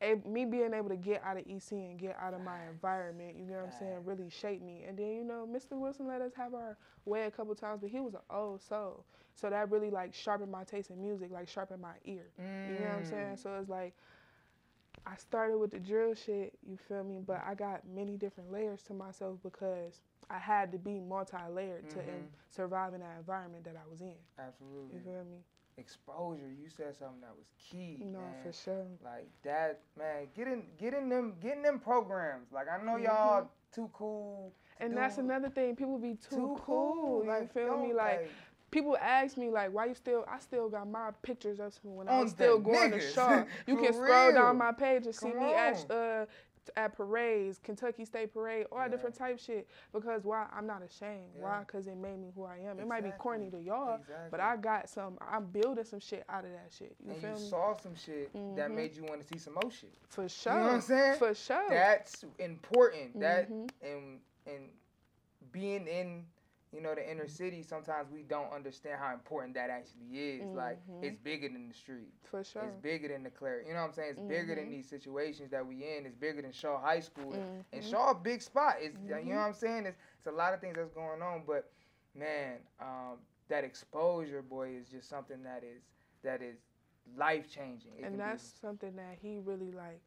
a, 0.01 0.15
me 0.27 0.45
being 0.45 0.73
able 0.73 0.89
to 0.89 0.95
get 0.95 1.21
out 1.23 1.37
of 1.37 1.43
EC 1.47 1.71
and 1.71 1.99
get 1.99 2.15
out 2.21 2.33
of 2.33 2.41
my 2.41 2.57
environment, 2.69 3.35
you 3.37 3.45
know 3.45 3.57
what 3.57 3.73
I'm 3.73 3.79
saying, 3.79 3.97
really 4.05 4.29
shaped 4.29 4.63
me. 4.63 4.83
And 4.87 4.97
then, 4.97 5.07
you 5.07 5.23
know, 5.23 5.47
Mr. 5.51 5.77
Wilson 5.77 6.07
let 6.07 6.21
us 6.21 6.31
have 6.35 6.53
our 6.53 6.77
way 7.05 7.23
a 7.23 7.31
couple 7.31 7.53
times, 7.55 7.79
but 7.81 7.89
he 7.89 7.99
was 7.99 8.13
an 8.13 8.21
old 8.29 8.61
soul. 8.61 9.05
So 9.35 9.49
that 9.49 9.71
really 9.71 9.89
like 9.89 10.13
sharpened 10.13 10.51
my 10.51 10.63
taste 10.63 10.89
in 10.89 11.01
music, 11.01 11.31
like 11.31 11.47
sharpened 11.47 11.81
my 11.81 11.93
ear. 12.05 12.31
You 12.37 12.79
know 12.79 12.89
what 12.89 12.99
I'm 12.99 13.05
saying? 13.05 13.35
Mm. 13.35 13.43
So 13.43 13.55
it's 13.59 13.69
like 13.69 13.93
I 15.05 15.15
started 15.15 15.57
with 15.57 15.71
the 15.71 15.79
drill 15.79 16.13
shit, 16.13 16.53
you 16.67 16.77
feel 16.87 17.03
me? 17.03 17.19
But 17.25 17.41
I 17.45 17.55
got 17.55 17.81
many 17.87 18.17
different 18.17 18.51
layers 18.51 18.81
to 18.83 18.93
myself 18.93 19.37
because 19.43 20.01
I 20.29 20.37
had 20.37 20.71
to 20.73 20.77
be 20.77 20.99
multi-layered 20.99 21.89
to 21.91 21.99
in, 21.99 22.27
survive 22.49 22.93
in 22.93 23.01
that 23.01 23.15
environment 23.17 23.63
that 23.65 23.75
I 23.75 23.89
was 23.89 24.01
in. 24.01 24.15
Absolutely. 24.37 24.97
You 24.97 25.01
feel 25.03 25.23
me? 25.25 25.37
Exposure. 25.79 26.51
You 26.61 26.69
said 26.69 26.95
something 26.97 27.21
that 27.21 27.35
was 27.37 27.47
key. 27.57 27.97
No, 28.01 28.19
man. 28.19 28.27
for 28.43 28.51
sure. 28.51 28.85
Like 29.03 29.29
that, 29.43 29.79
man. 29.97 30.27
Getting 30.35 30.53
in, 30.53 30.63
get 30.79 30.93
in 30.93 31.09
them, 31.09 31.33
get 31.41 31.57
in 31.57 31.63
them 31.63 31.79
programs. 31.79 32.51
Like 32.51 32.67
I 32.69 32.83
know 32.83 32.97
y'all 32.97 33.43
Mhm. 33.43 33.47
too 33.73 33.89
cool. 33.93 34.53
to 34.77 34.83
And 34.85 34.95
that's 34.95 35.17
another 35.17 35.49
thing. 35.49 35.75
People 35.75 35.97
be 35.97 36.15
too, 36.15 36.29
Too 36.35 36.57
cool. 36.61 36.93
cool, 36.93 37.23
You 37.23 37.29
like, 37.29 37.53
feel 37.53 37.77
me? 37.77 37.93
Like, 37.93 38.21
like- 38.21 38.31
people 38.71 38.95
ask 38.97 39.35
me 39.35 39.49
like, 39.49 39.73
why 39.73 39.85
you 39.85 39.93
still? 39.95 40.23
I 40.29 40.39
still 40.39 40.69
got 40.69 40.87
my 40.87 41.11
pictures 41.21 41.59
of 41.59 41.77
when 41.83 42.07
I 42.07 42.13
On 42.13 42.23
was 42.23 42.31
still 42.31 42.59
going 42.59 42.91
to 42.91 42.97
niggas. 42.97 43.13
Shaw. 43.13 43.43
You 43.67 43.77
can 43.77 43.93
scroll 43.93 44.31
down 44.33 44.57
my 44.57 44.71
page 44.71 45.05
and 45.05 45.15
see 45.15 45.31
Come 45.31 45.39
me 45.39 45.53
at 45.53 45.75
on. 45.89 45.97
uh 45.97 46.25
at 46.75 46.95
parades, 46.95 47.59
Kentucky 47.63 48.05
State 48.05 48.33
Parade, 48.33 48.65
all 48.71 48.87
different 48.89 49.15
type 49.15 49.39
shit. 49.39 49.67
Because 49.93 50.23
why? 50.23 50.47
I'm 50.55 50.65
not 50.67 50.81
ashamed. 50.83 51.29
Why? 51.35 51.59
Because 51.65 51.87
it 51.87 51.97
made 51.97 52.19
me 52.19 52.31
who 52.35 52.43
I 52.43 52.57
am. 52.59 52.79
It 52.79 52.87
might 52.87 53.03
be 53.03 53.11
corny 53.17 53.49
to 53.51 53.59
y'all, 53.59 53.99
but 54.31 54.39
I 54.39 54.55
got 54.57 54.89
some. 54.89 55.17
I'm 55.21 55.45
building 55.45 55.83
some 55.83 55.99
shit 55.99 56.23
out 56.29 56.45
of 56.45 56.51
that 56.51 56.71
shit. 56.77 56.95
You 57.03 57.11
and 57.11 57.21
feel 57.21 57.29
you 57.31 57.35
me? 57.43 57.49
saw 57.49 57.75
some 57.77 57.95
shit 57.95 58.33
that 58.33 58.69
Mhm. 58.69 58.75
made 58.75 58.95
you 58.95 59.03
want 59.03 59.21
to 59.21 59.27
see 59.27 59.37
some 59.37 59.53
more 59.55 59.71
shit. 59.71 59.93
For 60.07 60.27
sure. 60.29 60.53
You 60.53 60.59
know 60.59 60.65
what 60.65 60.73
I'm 60.75 60.81
saying? 60.81 61.17
For 61.19 61.33
sure. 61.33 61.69
That's 61.69 62.23
important. 62.39 63.19
That 63.19 63.49
Mhm. 63.49 63.69
and 63.81 64.21
and 64.45 64.69
being 65.51 65.87
in 65.87 66.25
you 66.71 66.81
know 66.81 66.95
the 66.95 67.09
inner 67.09 67.27
city, 67.27 67.63
sometimes 67.63 68.09
we 68.11 68.23
don't 68.23 68.51
understand 68.53 68.99
how 68.99 69.13
important 69.13 69.53
that 69.55 69.69
actually 69.69 70.17
is. 70.19 70.53
Like 70.53 70.79
Mhm. 70.89 71.01
it's 71.01 71.17
bigger 71.17 71.49
than 71.49 71.67
the 71.69 71.73
street. 71.73 72.13
For 72.23 72.43
sure. 72.43 72.63
It's 72.63 72.75
bigger 72.75 73.07
than 73.09 73.23
the 73.23 73.29
Claire. 73.29 73.61
You 73.65 73.73
know 73.73 73.79
what 73.81 73.87
I'm 73.87 73.93
saying? 73.93 74.09
It's 74.11 74.19
bigger 74.21 74.55
than 74.55 74.69
Mhm. 74.69 74.71
these 74.71 74.87
situations 74.89 75.51
that 75.51 75.65
we 75.65 75.75
in. 75.83 76.05
It's 76.05 76.15
bigger 76.15 76.41
than 76.41 76.51
Shaw 76.51 76.79
High 76.81 76.99
School. 76.99 77.35
And 77.73 77.83
Mhm. 77.83 77.83
Shaw 77.83 78.11
a 78.11 78.15
big 78.15 78.41
spot. 78.41 78.75
It's 78.79 78.97
you 79.07 79.15
know 79.15 79.39
what 79.39 79.45
I'm 79.47 79.53
saying? 79.53 79.85
It's 79.85 79.97
it's 80.17 80.27
a 80.27 80.31
lot 80.31 80.53
of 80.53 80.61
things 80.61 80.75
that's 80.75 80.91
going 80.91 81.21
on. 81.21 81.43
But 81.45 81.71
man, 82.13 82.57
um, 82.79 83.17
that 83.49 83.63
exposure, 83.63 84.41
boy, 84.41 84.69
is 84.79 84.89
just 84.89 85.09
something 85.09 85.43
that 85.43 85.63
is 85.63 85.83
that 86.23 86.41
is 86.41 86.57
life 87.17 87.49
changing. 87.49 87.91
and 88.03 88.19
that's 88.19 88.43
something 88.59 88.95
that 88.95 89.17
he 89.21 89.39
really 89.39 89.71
like 89.71 90.01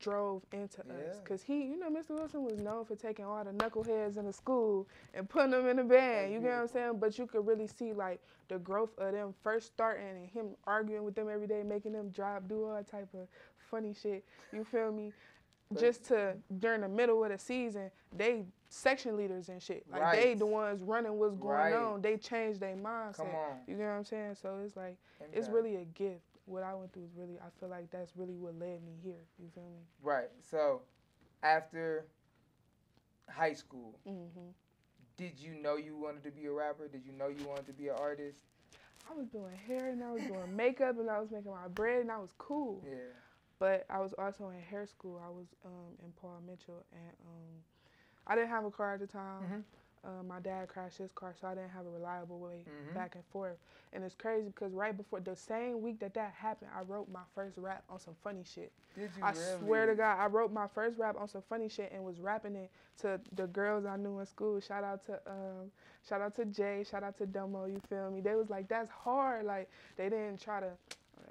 drove 0.00 0.42
into 0.52 0.80
us. 0.82 1.18
Because 1.22 1.42
he 1.42 1.62
you 1.64 1.76
know 1.78 1.90
mr 1.90 2.10
wilson 2.10 2.44
was 2.44 2.60
known 2.60 2.84
for 2.84 2.94
taking 2.94 3.24
all 3.24 3.42
the 3.44 3.50
knuckleheads 3.50 4.16
in 4.16 4.26
the 4.26 4.32
school 4.32 4.86
and 5.12 5.28
putting 5.28 5.50
them 5.50 5.66
in 5.66 5.76
the 5.76 5.82
band 5.84 6.32
you 6.32 6.38
get 6.40 6.50
what 6.50 6.60
i'm 6.60 6.68
saying? 6.68 6.98
But 7.00 7.18
you 7.18 7.26
could 7.26 7.44
really 7.46 7.66
see 7.66 7.92
like 7.92 8.20
the 8.48 8.58
growth 8.58 8.96
of 8.98 9.12
them 9.12 9.34
first 9.42 9.66
starting 9.66 10.06
and 10.06 10.28
him 10.28 10.46
arguing 10.66 11.02
with 11.04 11.14
them 11.16 11.28
every 11.28 11.46
day 11.48 11.62
making 11.64 11.92
them 11.92 12.10
drop 12.10 12.46
do 12.48 12.64
all 12.64 12.82
type 12.84 13.08
of 13.14 13.26
funny 13.70 13.92
shit 14.00 14.24
you 14.52 14.64
feel 14.64 14.92
me? 14.92 15.12
But- 15.70 15.80
just 15.80 16.04
to 16.06 16.34
during 16.60 16.80
the 16.82 16.88
middle 16.88 17.22
of 17.24 17.30
the 17.30 17.38
season 17.38 17.90
they 18.16 18.44
section 18.70 19.16
leaders 19.16 19.48
and 19.48 19.62
shit. 19.62 19.84
Like 19.90 20.12
they 20.12 20.34
the 20.34 20.46
ones 20.46 20.82
running 20.82 21.18
what's 21.18 21.34
going 21.36 21.56
Right. 21.56 21.72
on. 21.74 22.00
They 22.02 22.16
changed 22.18 22.60
their 22.60 22.76
mindset. 22.76 23.26
You 23.66 23.76
get 23.76 23.84
what 23.84 23.92
i'm 23.92 24.04
saying? 24.04 24.36
So 24.40 24.60
it's 24.64 24.76
like 24.76 24.96
it's 25.32 25.48
really 25.48 25.76
a 25.76 25.84
gift. 25.84 26.20
What 26.48 26.62
I 26.62 26.74
went 26.74 26.92
through 26.92 27.04
is 27.04 27.10
really, 27.16 27.38
I 27.38 27.48
feel 27.60 27.68
like 27.68 27.90
that's 27.90 28.16
really 28.16 28.36
what 28.36 28.58
led 28.58 28.82
me 28.82 28.92
here. 29.02 29.20
You 29.38 29.48
feel 29.54 29.64
me? 29.64 29.82
Right. 30.02 30.30
So 30.40 30.82
after 31.42 32.06
high 33.28 33.54
school, 33.54 33.98
hmm 34.06 34.50
did 35.16 35.40
you 35.40 35.52
know 35.54 35.76
you 35.76 35.96
wanted 35.96 36.22
to 36.22 36.30
be 36.30 36.46
a 36.46 36.52
rapper? 36.52 36.86
Did 36.86 37.04
you 37.04 37.12
know 37.12 37.26
you 37.26 37.44
wanted 37.44 37.66
to 37.66 37.72
be 37.72 37.88
an 37.88 37.96
artist? 38.00 38.44
I 39.10 39.14
was 39.18 39.26
doing 39.28 39.52
hair 39.66 39.88
and 39.90 40.02
I 40.02 40.12
was 40.12 40.22
doing 40.22 40.54
makeup 40.54 40.96
and 40.98 41.10
I 41.10 41.18
was 41.18 41.30
making 41.32 41.50
my 41.50 41.66
bread 41.66 42.02
and 42.02 42.12
I 42.12 42.18
was 42.18 42.32
cool. 42.38 42.84
Yeah. 42.86 42.96
But 43.58 43.84
I 43.90 43.98
was 43.98 44.14
also 44.16 44.50
in 44.50 44.60
hair 44.60 44.86
school. 44.86 45.20
I 45.24 45.28
was 45.28 45.46
um, 45.64 45.96
in 46.04 46.12
Paul 46.12 46.40
Mitchell 46.46 46.84
and 46.92 47.12
um, 47.26 47.50
I 48.28 48.36
didn't 48.36 48.50
have 48.50 48.64
a 48.64 48.70
car 48.70 48.94
at 48.94 49.00
the 49.00 49.08
time. 49.08 49.42
Mm-hmm. 49.42 49.60
Uh, 50.04 50.22
my 50.22 50.40
dad 50.40 50.68
crashed 50.68 50.98
his 50.98 51.10
car, 51.12 51.34
so 51.40 51.48
I 51.48 51.54
didn't 51.54 51.70
have 51.70 51.86
a 51.86 51.90
reliable 51.90 52.38
way 52.38 52.64
Mhm. 52.66 52.94
back 52.94 53.14
and 53.14 53.24
forth. 53.26 53.56
And 53.92 54.04
it's 54.04 54.14
crazy 54.14 54.48
because 54.48 54.72
right 54.72 54.96
before 54.96 55.20
the 55.20 55.34
same 55.34 55.82
week 55.82 55.98
that 56.00 56.14
that 56.14 56.32
happened, 56.32 56.70
I 56.74 56.82
wrote 56.82 57.08
my 57.08 57.24
first 57.34 57.56
rap 57.58 57.84
on 57.88 57.98
some 57.98 58.14
funny 58.22 58.44
shit. 58.44 58.72
Did 58.94 59.10
you 59.16 59.24
I 59.24 59.32
swear 59.32 59.86
to? 59.86 59.94
God, 59.94 60.18
I 60.18 60.26
wrote 60.26 60.52
my 60.52 60.66
first 60.68 60.98
rap 60.98 61.16
on 61.18 61.26
some 61.28 61.42
funny 61.42 61.68
shit 61.68 61.90
and 61.92 62.04
was 62.04 62.20
rapping 62.20 62.54
it 62.56 62.70
to 62.98 63.20
the 63.32 63.46
girls 63.46 63.84
I 63.86 63.96
knew 63.96 64.18
in 64.20 64.26
school. 64.26 64.60
Shout 64.60 64.84
out 64.84 65.04
to 65.06 65.20
um, 65.30 65.72
shout 66.04 66.20
out 66.20 66.34
to 66.36 66.44
Jay, 66.44 66.84
shout 66.84 67.02
out 67.02 67.16
to 67.18 67.26
Domo. 67.26 67.66
You 67.66 67.80
feel 67.88 68.10
me? 68.10 68.20
They 68.20 68.34
was 68.34 68.50
like, 68.50 68.68
that's 68.68 68.90
hard. 68.90 69.44
Like 69.46 69.70
they 69.96 70.08
didn't 70.08 70.40
try 70.40 70.60
to. 70.60 70.70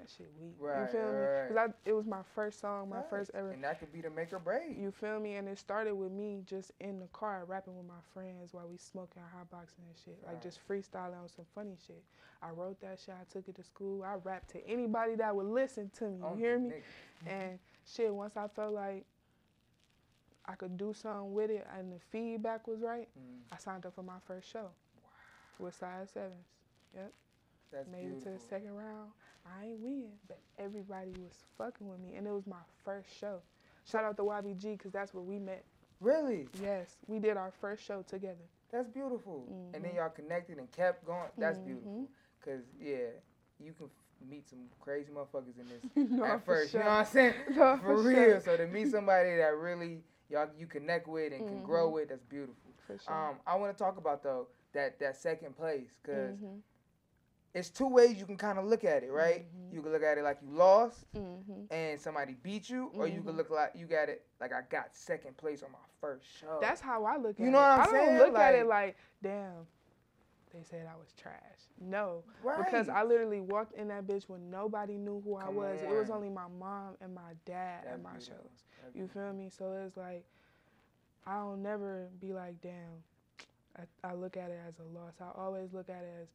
That 0.08 0.14
shit 0.16 0.30
weak. 0.40 0.54
Right, 0.58 0.80
you 0.82 0.86
feel 0.98 1.12
me? 1.12 1.26
Cause 1.48 1.56
I, 1.56 1.88
it 1.88 1.92
was 1.92 2.06
my 2.06 2.22
first 2.34 2.60
song, 2.60 2.88
my 2.88 2.96
Right. 2.96 3.10
first 3.10 3.30
ever. 3.34 3.50
And 3.50 3.62
that 3.64 3.78
could 3.78 3.92
be 3.92 4.00
the 4.00 4.10
make 4.10 4.32
or 4.32 4.38
break. 4.38 4.76
You 4.78 4.90
feel 4.90 5.20
me? 5.20 5.34
And 5.36 5.48
it 5.48 5.58
started 5.58 5.94
with 5.94 6.12
me 6.12 6.42
just 6.46 6.72
in 6.80 6.98
the 6.98 7.06
car 7.08 7.44
rapping 7.46 7.76
with 7.76 7.86
my 7.86 8.00
friends 8.14 8.52
while 8.54 8.66
we 8.68 8.76
smoking 8.78 9.22
hot 9.34 9.50
boxing 9.50 9.84
and 9.86 9.96
shit. 10.04 10.18
Like 10.26 10.42
just 10.42 10.60
freestyling 10.66 11.20
on 11.22 11.28
some 11.34 11.44
funny 11.54 11.76
shit. 11.86 12.02
I 12.42 12.50
wrote 12.50 12.80
that 12.80 12.98
shit. 13.04 13.14
I 13.20 13.24
took 13.32 13.48
it 13.48 13.56
to 13.56 13.62
school. 13.62 14.02
I 14.02 14.14
rapped 14.24 14.50
to 14.50 14.66
anybody 14.66 15.14
that 15.16 15.34
would 15.34 15.46
listen 15.46 15.90
to 15.98 16.04
me. 16.04 16.18
You 16.18 16.24
Oh, 16.24 16.36
hear 16.36 16.58
me? 16.58 16.68
nigga. 16.70 17.30
And 17.30 17.58
shit, 17.86 18.14
once 18.14 18.36
I 18.36 18.48
felt 18.48 18.72
like 18.74 19.04
I 20.46 20.54
could 20.54 20.78
do 20.78 20.94
something 20.94 21.34
with 21.34 21.50
it 21.50 21.66
and 21.76 21.92
the 21.92 21.98
feedback 22.10 22.66
was 22.66 22.80
right, 22.80 23.08
Mm. 23.18 23.40
I 23.52 23.58
signed 23.58 23.84
up 23.84 23.94
for 23.94 24.02
my 24.02 24.18
first 24.26 24.48
show 24.50 24.70
with 25.58 25.74
Size 25.74 26.10
Sevens. 26.12 26.46
Yep. 26.94 27.12
That's 27.70 27.88
Made 27.90 28.06
it 28.12 28.22
to 28.22 28.30
the 28.30 28.38
second 28.38 28.74
round. 28.74 29.10
I 29.60 29.66
ain't 29.66 29.80
win, 29.80 30.08
but 30.26 30.38
everybody 30.58 31.10
was 31.22 31.44
fucking 31.56 31.88
with 31.88 32.00
me, 32.00 32.14
and 32.16 32.26
it 32.26 32.30
was 32.32 32.46
my 32.46 32.62
first 32.84 33.08
show. 33.18 33.40
Shout 33.84 34.04
out 34.04 34.16
to 34.18 34.22
YBG 34.22 34.72
because 34.72 34.92
that's 34.92 35.14
where 35.14 35.22
we 35.22 35.38
met. 35.38 35.64
Really? 36.00 36.48
Yes, 36.62 36.96
we 37.06 37.18
did 37.18 37.36
our 37.36 37.50
first 37.60 37.84
show 37.84 38.02
together. 38.02 38.44
That's 38.70 38.88
beautiful. 38.88 39.46
And 39.74 39.82
then 39.84 39.92
Mhm. 39.92 39.96
y'all 39.96 40.10
connected 40.10 40.58
and 40.58 40.70
kept 40.70 41.04
going. 41.06 41.30
That's 41.38 41.58
beautiful. 41.58 41.90
Mhm. 41.90 42.06
Cause 42.44 42.62
yeah, 42.78 43.08
you 43.58 43.72
can 43.72 43.86
f- 43.86 44.28
meet 44.28 44.46
some 44.48 44.68
crazy 44.80 45.10
motherfuckers 45.10 45.58
in 45.58 45.66
this 45.68 45.82
No, 46.10 46.24
at 46.24 46.44
first. 46.44 46.74
You 46.74 46.80
know 46.80 46.84
what 46.86 46.92
I'm 46.92 47.06
saying? 47.06 47.34
No, 47.50 47.76
for 47.78 47.82
for 47.82 48.02
real. 48.02 48.14
sure. 48.14 48.40
So 48.40 48.56
to 48.58 48.66
meet 48.66 48.90
somebody 48.90 49.36
that 49.36 49.56
really 49.56 50.02
y'all 50.28 50.48
you 50.56 50.66
connect 50.66 51.08
with 51.08 51.32
and 51.32 51.48
can 51.48 51.62
grow 51.62 51.88
Mhm. 51.88 51.92
with, 51.94 52.08
that's 52.10 52.22
beautiful. 52.24 52.70
For 52.86 52.98
sure. 52.98 53.12
Um, 53.14 53.40
I 53.46 53.56
want 53.56 53.76
to 53.76 53.82
talk 53.82 53.96
about 53.96 54.22
though 54.22 54.48
that 54.72 54.98
that 55.00 55.16
second 55.16 55.56
place 55.56 55.88
because 56.02 56.36
Mhm. 56.38 56.60
It's 57.58 57.70
two 57.70 57.88
ways 57.88 58.18
you 58.18 58.24
can 58.26 58.36
kind 58.36 58.58
of 58.58 58.64
look 58.64 58.84
at 58.84 59.02
it, 59.02 59.10
right? 59.10 59.44
Mm-hmm. 59.44 59.74
You 59.74 59.82
can 59.82 59.92
look 59.92 60.02
at 60.02 60.16
it 60.18 60.22
like 60.24 60.38
you 60.42 60.48
lost 60.56 61.12
Mhm. 61.14 61.66
and 61.70 62.00
somebody 62.00 62.34
beat 62.42 62.70
you, 62.70 62.90
or 62.94 63.06
you 63.06 63.20
can 63.22 63.34
Mhm. 63.34 63.36
look 63.36 63.50
like 63.50 63.72
you 63.74 63.86
got 63.86 64.08
it 64.08 64.24
like 64.40 64.52
I 64.52 64.62
got 64.62 64.94
second 64.94 65.36
place 65.36 65.62
on 65.62 65.72
my 65.72 65.78
first 66.00 66.26
show. 66.26 66.58
That's 66.60 66.80
how 66.80 67.04
I 67.04 67.16
look 67.16 67.36
at 67.38 67.40
it. 67.40 67.44
You 67.44 67.50
know 67.50 67.58
what 67.58 67.80
I'm 67.80 67.90
saying? 67.90 68.08
I 68.14 68.18
don't 68.18 68.32
look 68.32 68.38
at 68.40 68.54
it 68.54 68.66
Like- 68.66 68.86
like, 68.86 68.96
damn, 69.22 69.66
they 70.52 70.62
said 70.62 70.86
I 70.86 70.96
was 70.96 71.12
trash. 71.12 71.68
No, 71.80 72.24
because 72.42 72.88
I 72.88 73.02
literally 73.02 73.40
walked 73.40 73.72
in 73.74 73.88
that 73.88 74.06
bitch 74.06 74.28
when 74.28 74.50
nobody 74.50 74.96
knew 74.96 75.20
who 75.20 75.36
I 75.36 75.42
Come 75.42 75.56
was. 75.56 75.82
It 75.82 75.88
was 75.90 76.10
only 76.10 76.30
my 76.30 76.48
mom 76.48 76.96
and 77.00 77.14
my 77.14 77.34
dad 77.44 77.84
That's 77.84 77.94
at 77.94 78.02
my 78.02 78.18
shows. 78.18 78.64
You 78.94 79.06
feel 79.08 79.32
me? 79.32 79.50
So 79.50 79.72
it's 79.86 79.96
like 79.96 80.24
I 81.26 81.34
don't 81.34 81.62
never 81.62 82.08
be 82.20 82.32
like, 82.32 82.60
damn. 82.62 83.02
I, 83.76 84.08
I 84.08 84.14
look 84.14 84.36
at 84.36 84.50
it 84.50 84.58
as 84.66 84.74
a 84.80 84.98
loss. 84.98 85.12
I 85.20 85.30
always 85.38 85.72
look 85.72 85.88
at 85.88 86.02
it 86.02 86.12
as, 86.22 86.28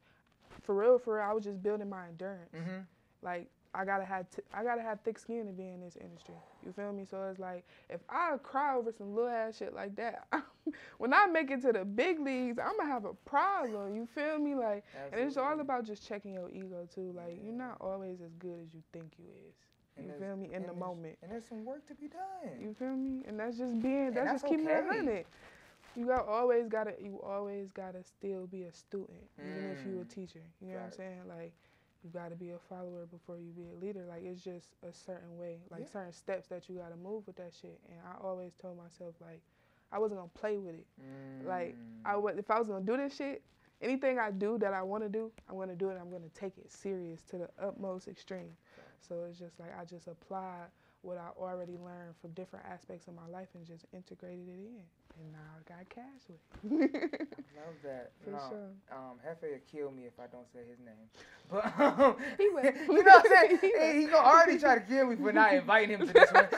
for 0.62 0.74
real, 0.74 0.98
for 0.98 1.16
real. 1.16 1.24
I 1.24 1.32
was 1.32 1.44
just 1.44 1.62
building 1.62 1.88
my 1.88 2.08
endurance. 2.08 2.50
Mm-hmm. 2.54 2.80
Like 3.22 3.48
I 3.74 3.84
gotta 3.84 4.04
have 4.04 4.30
t- 4.30 4.42
I 4.52 4.62
gotta 4.62 4.82
have 4.82 5.00
thick 5.00 5.18
skin 5.18 5.46
to 5.46 5.52
be 5.52 5.68
in 5.68 5.80
this 5.80 5.96
industry. 6.00 6.34
You 6.64 6.72
feel 6.72 6.92
me? 6.92 7.04
So 7.10 7.22
it's 7.30 7.40
like 7.40 7.64
if 7.90 8.00
I 8.08 8.36
cry 8.42 8.76
over 8.76 8.92
some 8.92 9.14
little 9.14 9.30
ass 9.30 9.56
shit 9.58 9.74
like 9.74 9.96
that, 9.96 10.26
when 10.98 11.12
I 11.12 11.26
make 11.26 11.50
it 11.50 11.60
to 11.62 11.72
the 11.72 11.84
big 11.84 12.20
leagues, 12.20 12.58
I'm 12.58 12.76
gonna 12.78 12.88
have 12.90 13.04
a 13.04 13.14
problem. 13.14 13.94
You 13.96 14.06
feel 14.14 14.38
me? 14.38 14.54
Like, 14.54 14.84
and 15.12 15.20
it's 15.20 15.36
all 15.36 15.58
about 15.58 15.84
just 15.84 16.06
checking 16.06 16.34
your 16.34 16.50
ego 16.50 16.86
too. 16.94 17.12
Like 17.16 17.40
you're 17.42 17.52
not 17.54 17.78
always 17.80 18.20
as 18.20 18.32
good 18.38 18.58
as 18.64 18.72
you 18.74 18.82
think 18.92 19.12
you 19.18 19.24
is. 19.48 19.54
You 19.96 20.04
there's- 20.08 20.20
feel 20.22 20.36
me? 20.36 20.52
In 20.52 20.66
the 20.66 20.72
moment. 20.74 21.16
And 21.22 21.30
there's 21.32 21.44
some 21.46 21.64
work 21.64 21.86
to 21.86 21.94
be 21.94 22.08
done. 22.08 22.60
You 22.60 22.74
feel 22.78 22.94
me? 22.96 23.22
And 23.26 23.38
that's 23.38 23.58
just 23.58 23.80
being. 23.82 24.12
That's, 24.12 24.30
that's 24.30 24.42
just 24.42 24.46
keeping 24.52 24.68
it 24.68 24.84
hundred. 24.88 25.24
You 25.96 26.06
got 26.06 26.26
always 26.28 26.68
gotta. 26.68 26.94
You 27.00 27.20
always 27.22 27.70
gotta 27.72 28.02
still 28.02 28.46
be 28.46 28.64
a 28.64 28.72
student, 28.72 29.22
even 29.38 29.70
if 29.72 29.84
you 29.84 30.00
a 30.00 30.04
Mm. 30.04 30.08
teacher. 30.08 30.40
You 30.60 30.68
know 30.68 30.74
what 30.74 30.82
I'm 30.82 30.88
it. 30.88 30.94
saying? 30.94 31.28
Like, 31.28 31.52
you 32.02 32.10
gotta 32.10 32.34
be 32.34 32.50
a 32.50 32.58
follower 32.58 33.06
before 33.06 33.38
you 33.38 33.50
be 33.52 33.68
a 33.68 33.74
leader. 33.74 34.04
Like, 34.06 34.24
it's 34.24 34.42
just 34.42 34.74
a 34.82 34.92
certain 34.92 35.38
way, 35.38 35.60
like 35.70 35.82
Yeah. 35.82 35.86
certain 35.92 36.12
steps 36.12 36.48
that 36.48 36.68
you 36.68 36.76
gotta 36.76 36.96
move 36.96 37.26
with 37.26 37.36
that 37.36 37.54
shit. 37.54 37.80
And 37.88 37.98
I 38.00 38.16
always 38.20 38.54
told 38.54 38.76
myself 38.76 39.14
like, 39.20 39.40
I 39.92 39.98
wasn't 39.98 40.20
gonna 40.20 40.30
play 40.34 40.58
with 40.58 40.74
it. 40.74 40.86
Like, 41.46 41.76
I 42.04 42.16
was 42.16 42.36
if 42.38 42.50
I 42.50 42.58
was 42.58 42.68
gonna 42.68 42.84
do 42.84 42.96
this 42.96 43.14
shit. 43.16 43.42
Anything 43.80 44.18
I 44.18 44.30
do 44.30 44.56
that 44.58 44.72
I 44.72 44.82
want 44.82 45.02
to 45.02 45.08
do, 45.08 45.30
I'm 45.48 45.56
gonna 45.58 45.74
do 45.76 45.90
it. 45.90 45.98
I'm 46.00 46.10
gonna 46.10 46.28
take 46.34 46.56
it 46.58 46.70
serious 46.72 47.22
to 47.24 47.38
the 47.38 47.50
utmost 47.58 48.08
extreme. 48.08 48.56
So 49.00 49.24
it's 49.24 49.38
just 49.38 49.60
like 49.60 49.70
I 49.78 49.84
just 49.84 50.08
applied 50.08 50.68
what 51.02 51.18
I 51.18 51.28
already 51.38 51.76
learned 51.76 52.14
from 52.20 52.30
different 52.32 52.64
aspects 52.66 53.08
of 53.08 53.14
my 53.14 53.26
life 53.26 53.48
and 53.54 53.66
just 53.66 53.84
integrated 53.92 54.48
it 54.48 54.52
in. 54.52 54.82
And 55.20 55.32
now 55.32 55.38
I 55.56 55.78
got 55.78 55.88
cash 55.88 56.22
with 56.28 56.82
it. 56.82 57.28
Love 57.56 57.74
that. 57.84 58.10
For 58.24 58.30
no, 58.30 58.38
sure. 58.50 58.68
Um, 58.92 59.18
Hefe 59.24 59.42
will 59.50 59.58
kill 59.70 59.90
me 59.92 60.04
if 60.06 60.18
I 60.18 60.26
don't 60.26 60.46
say 60.52 60.60
his 60.68 60.78
name. 60.80 61.08
But 61.50 61.78
um, 61.78 62.16
He 62.38 62.48
will. 62.48 62.64
you 62.64 63.04
know 63.04 63.12
what 63.12 63.26
I'm 63.26 63.48
saying? 63.48 63.58
He, 63.60 64.00
he 64.00 64.06
gonna 64.06 64.26
already 64.26 64.58
try 64.58 64.74
to 64.76 64.80
kill 64.80 65.06
me 65.06 65.16
for 65.16 65.32
not 65.32 65.52
inviting 65.54 65.98
him 65.98 66.06
to 66.06 66.12
this 66.12 66.30
one. 66.32 66.48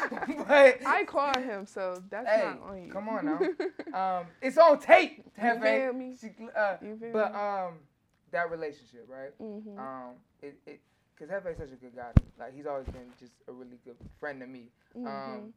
but 0.49 0.79
I 0.87 1.05
called 1.05 1.37
him, 1.39 1.67
so 1.67 2.03
that's 2.09 2.29
hey, 2.29 2.45
not 2.45 2.63
on 2.63 2.83
you. 2.85 2.93
come 2.93 3.09
on 3.09 3.25
now. 3.27 3.41
um, 4.21 4.27
it's 4.41 4.57
on 4.57 4.79
tape, 4.79 5.19
You 5.37 5.43
Hefe. 5.43 5.85
feel 5.85 5.93
me? 5.93 6.17
She, 6.21 6.31
uh, 6.57 6.77
You 6.81 6.97
feel 6.97 7.13
but 7.13 7.33
me? 7.33 7.39
um, 7.39 7.75
that 8.31 8.49
relationship, 8.51 9.07
right? 9.09 9.37
Mhm. 9.43 9.77
Um, 9.79 10.15
it 10.41 10.57
it 10.67 10.81
because 11.19 11.31
Hefe's 11.35 11.59
such 11.59 11.73
a 11.73 11.77
good 11.77 11.95
guy. 11.97 12.13
Like 12.39 12.55
he's 12.55 12.67
always 12.67 12.87
been 12.87 13.11
just 13.19 13.33
a 13.49 13.53
really 13.53 13.79
good 13.85 13.97
friend 14.21 14.41
to 14.41 14.47
me. 14.47 14.69
Um, 14.95 15.03
Mhm. 15.05 15.53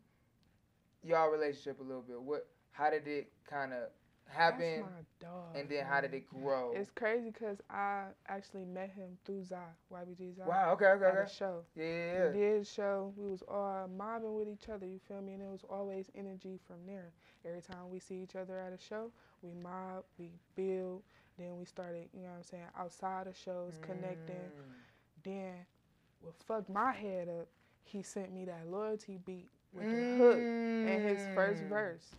y'all 1.04 1.30
relationship 1.30 1.80
a 1.80 1.84
little 1.84 2.02
bit. 2.02 2.20
What? 2.22 2.48
How 2.72 2.90
did 2.90 3.08
it 3.08 3.32
kind 3.50 3.74
of 3.74 3.90
happen? 4.28 4.82
That's 4.82 4.92
my 5.22 5.28
dog. 5.28 5.56
and 5.56 5.70
then 5.70 5.86
how 5.86 6.02
did 6.02 6.14
it 6.14 6.26
grow? 6.30 6.72
It's 6.76 6.92
crazy 6.92 7.30
because 7.32 7.58
I 7.70 8.06
actually 8.28 8.66
met 8.66 8.92
him 8.92 9.18
through 9.26 9.44
Zai, 9.44 9.58
YBG 9.92 10.38
Zai. 10.38 10.46
Wow, 10.48 10.72
okay, 10.74 10.86
okay, 10.86 11.06
at 11.06 11.26
a 11.26 11.30
show. 11.30 11.64
Yeah, 11.76 11.84
yeah, 11.86 12.14
yeah. 12.14 12.28
We 12.32 12.40
did 12.40 12.68
show. 12.68 13.14
We 13.18 13.30
was 13.32 13.44
all 13.48 13.90
mobbing 13.98 14.36
with 14.36 14.48
each 14.48 14.70
other. 14.70 14.86
You 14.86 15.00
feel 15.08 15.22
me? 15.22 15.34
And 15.34 15.42
it 15.42 15.50
was 15.52 15.66
always 15.70 16.10
energy 16.16 16.60
from 16.68 16.78
there. 16.86 17.12
Every 17.46 17.62
time 17.62 17.90
we 17.92 18.00
see 18.00 18.22
each 18.22 18.36
other 18.36 18.58
at 18.60 18.72
a 18.72 18.78
show, 18.78 19.12
we 19.42 19.52
mob, 19.62 20.04
we 20.18 20.32
build. 20.56 21.02
Then 21.38 21.58
we 21.58 21.66
started, 21.66 22.10
you 22.14 22.22
know 22.24 22.30
what 22.30 22.38
I'm 22.38 22.44
saying, 22.44 22.64
outside 22.78 23.28
of 23.28 23.36
shows, 23.36 23.80
connecting. 23.82 24.36
Mm. 24.36 25.24
Then, 25.24 25.54
what 26.22 26.36
fucked 26.46 26.70
my 26.70 26.92
head 26.92 27.30
up, 27.30 27.48
he 27.84 28.04
sent 28.04 28.34
me 28.34 28.46
that 28.46 28.68
loyalty 28.70 29.18
beat 29.26 29.48
with 29.74 29.86
the 29.90 30.18
hook 30.18 30.38
and 30.38 31.02
his 31.02 31.26
first 31.34 31.64
Mm. 31.64 31.70
verse. 31.70 32.12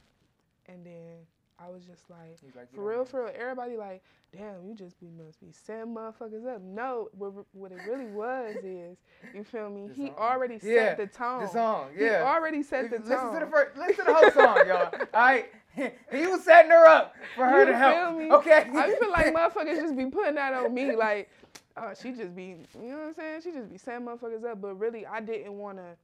And 0.73 0.85
then 0.85 1.27
I 1.59 1.69
was 1.69 1.85
just 1.85 2.09
like, 2.09 2.39
like, 2.57 2.73
for 2.73 2.85
real, 2.89 3.05
for 3.05 3.25
real, 3.25 3.33
everybody 3.39 3.77
like, 3.77 4.03
damn, 4.37 4.65
you 4.67 4.75
just 4.75 4.99
be 5.01 5.09
must 5.11 5.41
be 5.41 5.53
setting 5.53 5.95
motherfuckers 5.95 6.47
up. 6.47 6.63
No, 6.63 7.09
what, 7.17 7.33
what 7.53 7.73
it 7.73 7.79
really 7.89 8.07
was 8.07 8.57
is, 8.65 8.97
you 9.35 9.45
feel 9.45 9.69
me? 9.69 9.89
The 9.89 9.95
he 9.95 10.07
song. 10.07 10.15
already 10.19 10.59
set 10.59 10.69
Yeah, 10.71 10.95
the 10.95 11.07
tone. 11.07 11.43
The 11.43 11.49
song, 11.49 11.89
He 11.97 12.05
yeah. 12.05 12.23
already 12.25 12.63
set 12.63 12.91
the 12.91 12.99
listen 12.99 13.17
tone. 13.17 13.35
to 13.35 13.41
the 13.41 13.51
first, 13.51 13.77
listen 13.77 13.97
to 13.97 14.05
the 14.05 14.15
whole 14.15 14.31
song, 14.31 14.67
y'all. 14.67 14.91
All 15.15 15.21
right, 15.21 15.47
he 16.13 16.27
was 16.27 16.45
setting 16.45 16.71
her 16.71 16.87
up 16.87 17.15
for 17.37 17.45
her 17.47 17.61
you 17.61 17.67
to 17.67 17.73
feel 17.73 17.79
help. 17.79 18.17
me? 18.19 18.31
Okay. 18.33 18.67
I 18.75 18.95
feel 18.99 19.11
like 19.11 19.35
motherfuckers 19.35 19.81
just 19.81 19.97
be 19.97 20.07
putting 20.07 20.37
that 20.37 20.55
on 20.55 20.73
me, 20.73 20.95
like, 20.97 21.29
oh, 21.77 21.93
she 22.01 22.13
just 22.13 22.35
be, 22.35 22.57
you 22.81 22.89
know 22.89 22.97
what 22.99 23.07
I'm 23.09 23.15
saying? 23.15 23.41
She 23.43 23.53
just 23.53 23.71
be 23.71 23.77
setting 23.79 24.07
motherfuckers 24.07 24.45
up. 24.45 24.61
But 24.63 24.77
really, 24.77 25.05
I 25.05 25.21
didn't 25.21 25.59
want 25.59 25.77
to 25.79 25.97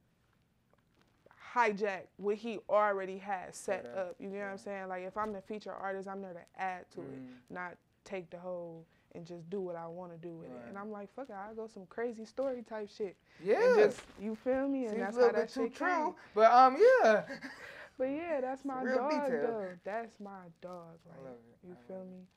hijack 1.53 2.03
what 2.17 2.35
he 2.35 2.59
already 2.69 3.17
had 3.17 3.55
set 3.55 3.83
Set 3.85 3.95
up. 3.97 4.15
You 4.19 4.29
know 4.29 4.39
what 4.39 4.45
I'm 4.45 4.57
saying? 4.57 4.87
Like, 4.87 5.03
if 5.03 5.17
I'm 5.17 5.33
the 5.33 5.41
feature 5.41 5.73
artist, 5.73 6.07
I'm 6.07 6.21
there 6.21 6.33
to 6.33 6.61
add 6.61 6.89
to 6.91 7.01
it, 7.01 7.05
Mm. 7.21 7.27
not 7.49 7.77
take 8.03 8.29
the 8.29 8.37
whole 8.37 8.85
and 9.15 9.25
just 9.25 9.49
do 9.49 9.59
what 9.61 9.75
I 9.75 9.87
want 9.87 10.11
to 10.11 10.17
do 10.17 10.35
with 10.37 10.49
it. 10.49 10.61
And 10.69 10.77
I'm 10.77 10.91
like, 10.91 11.09
fuck 11.15 11.29
it, 11.29 11.35
I'll 11.35 11.55
go 11.55 11.67
some 11.67 11.85
crazy 11.87 12.25
story 12.25 12.61
type 12.63 12.89
shit. 12.89 13.15
yeah. 13.43 13.55
And 13.63 13.75
just, 13.91 14.01
you 14.19 14.35
feel 14.35 14.67
me? 14.67 14.81
And 14.85 14.91
Seems 14.91 15.01
that's 15.01 15.17
a 15.17 15.19
little 15.19 15.33
how 15.35 15.39
that 15.39 15.47
bit 15.47 15.53
too 15.53 15.63
shit 15.63 15.75
true, 15.75 15.87
came. 16.05 16.13
but 16.35 16.51
um, 16.51 16.77
yeah. 17.03 17.23
But 17.97 18.09
yeah, 18.11 18.41
that's 18.41 18.63
my 18.63 18.83
dog 18.85 19.09
detail. 19.09 19.41
though. 19.41 19.69
That's 19.83 20.19
my 20.19 20.43
dog. 20.61 20.99
Like 21.09 21.17
love 21.23 21.33
it. 21.33 21.67
you 21.67 21.73
I 21.73 21.87
feel 21.87 22.05
me? 22.05 22.27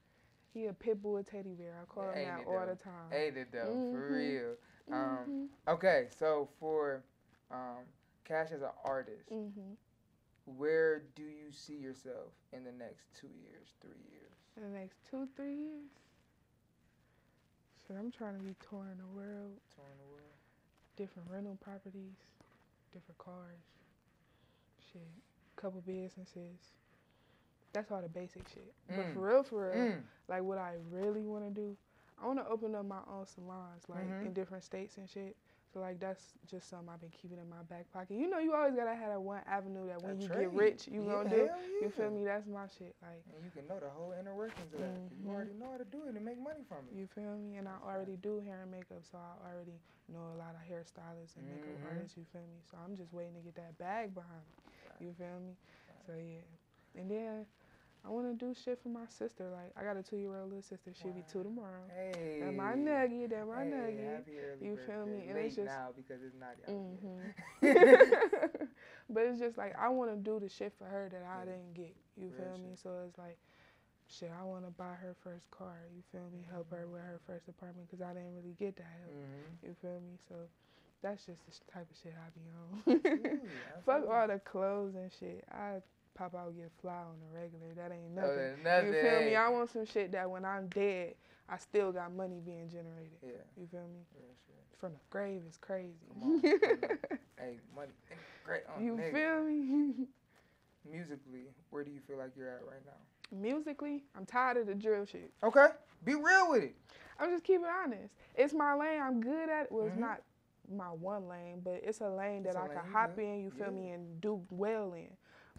He 0.55 0.67
a 0.67 0.73
pit 0.73 1.02
bull 1.02 1.23
teddy 1.23 1.52
bear. 1.52 1.75
I 1.83 1.85
call 1.85 2.11
him 2.12 2.25
that 2.25 2.40
all 2.47 2.61
though? 2.64 2.73
the 2.73 2.76
time. 2.76 3.12
Ain't 3.12 3.37
it 3.37 3.49
though? 3.52 3.75
For 3.90 4.09
Mhm. 4.09 4.17
real. 4.17 4.57
Um, 4.90 5.50
Mhm. 5.69 5.73
okay, 5.75 6.09
so 6.17 6.49
for 6.59 7.02
um, 7.50 7.85
Cash 8.25 8.53
as 8.53 8.62
an 8.62 8.71
artist, 8.85 9.29
Mhm. 9.31 9.77
where 10.45 11.00
do 11.00 11.23
you 11.23 11.50
see 11.53 11.77
yourself 11.77 12.33
in 12.53 12.65
the 12.65 12.73
next 12.73 13.12
two 13.15 13.29
years, 13.29 13.75
three 13.81 14.03
years? 14.11 14.33
In 14.57 14.62
the 14.62 14.69
next 14.79 14.97
two, 15.11 15.27
three 15.37 15.57
years. 15.57 15.91
So 17.87 17.95
I'm 17.97 18.12
trying 18.12 18.39
to 18.39 18.45
be 18.45 18.55
touring 18.61 18.99
the 18.99 19.07
world, 19.07 19.61
Touring 19.75 19.99
the 19.99 20.05
world. 20.12 20.33
different 20.97 21.29
rental 21.31 21.57
properties, 21.57 22.15
different 22.93 23.19
cars. 23.19 23.62
Shit, 24.93 25.03
couple 25.57 25.81
businesses. 25.83 26.73
that's 27.73 27.93
all 27.93 28.03
the 28.03 28.09
basic 28.09 28.49
shit. 28.49 28.75
Mm. 28.89 28.97
But 28.97 29.07
for 29.15 29.21
real, 29.29 29.43
for 29.45 29.71
real, 29.71 29.93
Mm. 29.93 30.03
like 30.27 30.43
what 30.43 30.59
I 30.59 30.75
really 30.91 31.25
want 31.25 31.45
to 31.45 31.50
do, 31.55 31.77
I 32.19 32.27
want 32.27 32.41
to 32.41 32.49
open 32.49 32.75
up 32.75 32.85
my 32.85 33.00
own 33.07 33.27
salons, 33.27 33.89
like 33.89 34.05
Mhm. 34.05 34.27
in 34.27 34.33
different 34.33 34.65
states 34.65 34.99
and 34.99 35.09
shit. 35.09 35.37
So 35.73 35.79
like 35.79 36.00
that's 36.00 36.35
just 36.50 36.69
something 36.69 36.89
I've 36.91 37.00
been 37.00 37.15
keeping 37.15 37.39
in 37.39 37.49
my 37.49 37.62
back 37.71 37.87
pocket. 37.93 38.19
You 38.19 38.29
know, 38.29 38.39
you 38.43 38.53
always 38.55 38.75
gotta 38.75 38.95
have 38.95 39.15
that 39.15 39.23
one 39.23 39.39
avenue 39.47 39.87
that 39.87 40.03
when 40.03 40.19
That 40.19 40.23
you 40.23 40.29
trade. 40.29 40.50
get 40.50 40.53
rich, 40.53 40.89
you 40.91 41.03
Yeah, 41.07 41.23
gonna 41.23 41.31
do. 41.31 41.47
hell 41.47 41.59
You 41.81 41.89
feel 41.91 42.11
me? 42.11 42.25
That's 42.25 42.47
my 42.50 42.67
shit. 42.67 42.97
Like 43.03 43.23
And 43.31 43.45
you 43.47 43.50
can 43.55 43.69
know 43.71 43.79
the 43.79 43.89
whole 43.89 44.11
inner 44.19 44.35
workings 44.35 44.75
of 44.75 44.81
that. 44.83 44.99
'cause 45.07 45.15
You 45.23 45.31
already 45.31 45.55
know 45.55 45.71
how 45.71 45.79
to 45.79 45.85
do 45.87 46.03
it 46.11 46.17
and 46.17 46.25
make 46.25 46.39
money 46.43 46.65
from 46.67 46.89
it. 46.91 46.97
you 46.99 47.07
feel 47.07 47.37
me? 47.39 47.57
And 47.57 47.69
I 47.69 47.79
already 47.87 48.17
do 48.17 48.41
hair 48.41 48.62
and 48.62 48.71
makeup, 48.71 49.05
so 49.07 49.19
I 49.19 49.47
already 49.47 49.79
know 50.09 50.35
a 50.35 50.39
lot 50.43 50.59
of 50.59 50.62
hairstylists 50.67 51.37
and 51.39 51.47
makeup 51.47 51.79
Mhm. 51.79 51.87
artists. 51.87 52.17
You 52.19 52.25
feel 52.35 52.43
me? 52.43 52.59
So 52.67 52.77
I'm 52.83 52.97
just 52.97 53.12
waiting 53.12 53.35
to 53.35 53.41
get 53.41 53.55
that 53.55 53.79
bag 53.79 54.12
behind 54.15 54.43
me. 54.43 55.07
You 55.07 55.15
feel 55.15 55.39
me? 55.39 55.55
So 56.07 56.15
yeah, 56.19 56.43
and 56.99 57.09
then. 57.11 57.47
I 58.04 58.09
want 58.09 58.26
to 58.26 58.45
do 58.47 58.54
shit 58.54 58.78
for 58.83 58.88
my 58.88 59.04
sister. 59.09 59.50
Like, 59.50 59.73
I 59.76 59.85
got 59.85 59.97
a 59.99 60.02
two 60.02 60.16
year 60.16 60.35
old 60.38 60.49
little 60.49 60.62
sister. 60.62 60.90
She'll 60.95 61.12
be 61.12 61.25
two 61.30 61.42
tomorrow. 61.42 61.85
Hey. 61.95 62.40
That 62.40 62.54
my 62.54 62.75
nugget. 62.75 63.30
That 63.30 63.47
my 63.47 63.64
hey, 63.64 63.71
nugget. 63.71 64.11
Happy 64.25 64.38
early 64.40 64.66
You 64.66 64.75
birthday. 64.76 64.92
feel 64.92 65.07
me? 65.07 65.25
And 65.28 65.35
Late 65.37 65.47
it's 65.47 65.57
just- 65.57 65.66
now 65.66 65.88
because 65.95 66.23
it's 66.23 66.37
not 66.38 66.57
young. 66.66 66.97
hmm 66.97 67.21
but 69.11 69.23
it's 69.25 69.38
just 69.38 69.59
like 69.59 69.75
I 69.78 69.88
want 69.90 70.11
to 70.11 70.16
do 70.16 70.40
the 70.40 70.49
shit 70.49 70.73
for 70.78 70.85
her 70.87 71.09
that 71.12 71.23
I 71.23 71.40
Yeah. 71.40 71.45
didn't 71.52 71.75
get. 71.75 71.95
You 72.16 72.28
Real 72.28 72.37
feel 72.54 72.59
me? 72.59 72.71
shit. 72.73 72.78
So 72.80 72.90
it's 73.07 73.19
like, 73.19 73.38
shit. 74.09 74.30
I 74.33 74.45
want 74.45 74.64
to 74.64 74.71
buy 74.71 74.95
her 74.95 75.14
first 75.23 75.50
car. 75.50 75.76
You 75.95 76.02
feel 76.11 76.28
me? 76.33 76.45
Help 76.50 76.71
her 76.71 76.87
with 76.88 77.02
her 77.02 77.21
first 77.26 77.49
apartment 77.49 77.88
because 77.90 78.00
I 78.04 78.12
didn't 78.14 78.35
really 78.35 78.57
get 78.59 78.76
that 78.76 78.88
help. 79.00 79.12
Mhm. 79.12 79.69
You 79.69 79.75
feel 79.83 80.00
me? 80.00 80.16
So 80.28 80.35
that's 81.02 81.26
just 81.26 81.40
the 81.45 81.52
type 81.73 81.87
of 81.90 81.97
shit 82.02 82.14
I 82.16 82.28
be 82.33 82.49
on. 82.49 83.40
Fuck 83.87 84.09
all 84.09 84.26
the 84.26 84.38
clothes 84.40 84.95
and 84.95 85.11
shit. 85.12 85.45
I 85.52 85.80
pop 86.14 86.35
out 86.35 86.55
get 86.57 86.71
fly 86.81 86.93
on 86.93 87.17
the 87.21 87.38
regular. 87.38 87.75
That 87.76 87.93
ain't 87.93 88.19
Oh, 88.19 88.23
nothing. 88.23 88.62
nothing, 88.62 88.87
You 88.87 88.93
feel 88.95 89.21
me? 89.23 89.37
I 89.37 89.49
want 89.49 89.71
some 89.71 89.85
shit 89.87 90.12
that 90.12 90.29
when 90.31 90.45
I'm 90.45 90.67
dead, 90.69 91.14
I 91.49 91.59
still 91.59 91.93
got 91.93 92.12
money 92.14 92.40
being 92.45 92.69
generated. 92.69 93.19
Yeah. 93.23 93.33
You 93.57 93.67
feel 93.71 93.81
me? 93.88 94.00
Shit. 94.12 94.25
From 94.79 94.93
the 94.93 94.99
grave 95.11 95.43
is 95.49 95.57
crazy. 95.59 95.93
On. 96.23 96.40
hey, 97.38 97.59
money. 97.75 97.93
Great. 98.45 98.62
Oh, 98.69 98.81
you 98.81 98.97
nigga. 98.97 99.12
feel 99.12 99.45
me? 99.45 100.07
Musically, 100.90 101.45
where 101.71 101.85
do 101.85 101.90
you 101.90 102.00
feel 102.07 102.17
like 102.17 102.31
you're 102.37 102.49
at 102.49 102.62
right 102.67 102.81
now? 102.87 103.37
Musically, 103.38 104.02
I'm 104.17 104.25
tired 104.26 104.57
of 104.57 104.67
the 104.67 104.75
drill 104.75 105.05
shit. 105.05 105.31
Okay. 105.43 105.67
Be 106.05 106.14
real 106.14 106.50
with 106.50 106.62
it. 106.64 106.75
I'm 107.19 107.31
just 107.31 107.45
keeping 107.45 107.67
honest. 107.67 108.14
It's 108.35 108.55
my 108.55 108.75
lane. 108.75 109.00
I'm 109.02 109.21
good 109.21 109.50
at 109.50 109.64
it. 109.67 109.73
Well, 109.73 109.87
it's 109.87 109.95
Mhm. 109.97 110.00
not 110.00 110.23
my 110.75 110.90
one 110.90 111.29
lane, 111.29 111.61
but 111.61 111.81
it's 111.85 112.00
a 112.00 112.09
lane 112.09 112.43
that 112.45 112.50
It's 112.50 112.57
I 112.57 112.69
can 112.69 112.85
hop 112.85 113.19
in, 113.19 113.40
you 113.43 113.50
feel 113.50 113.67
Yeah. 113.67 113.71
me, 113.79 113.90
and 113.90 114.21
do 114.23 114.45
well 114.50 114.95
in. 114.95 115.14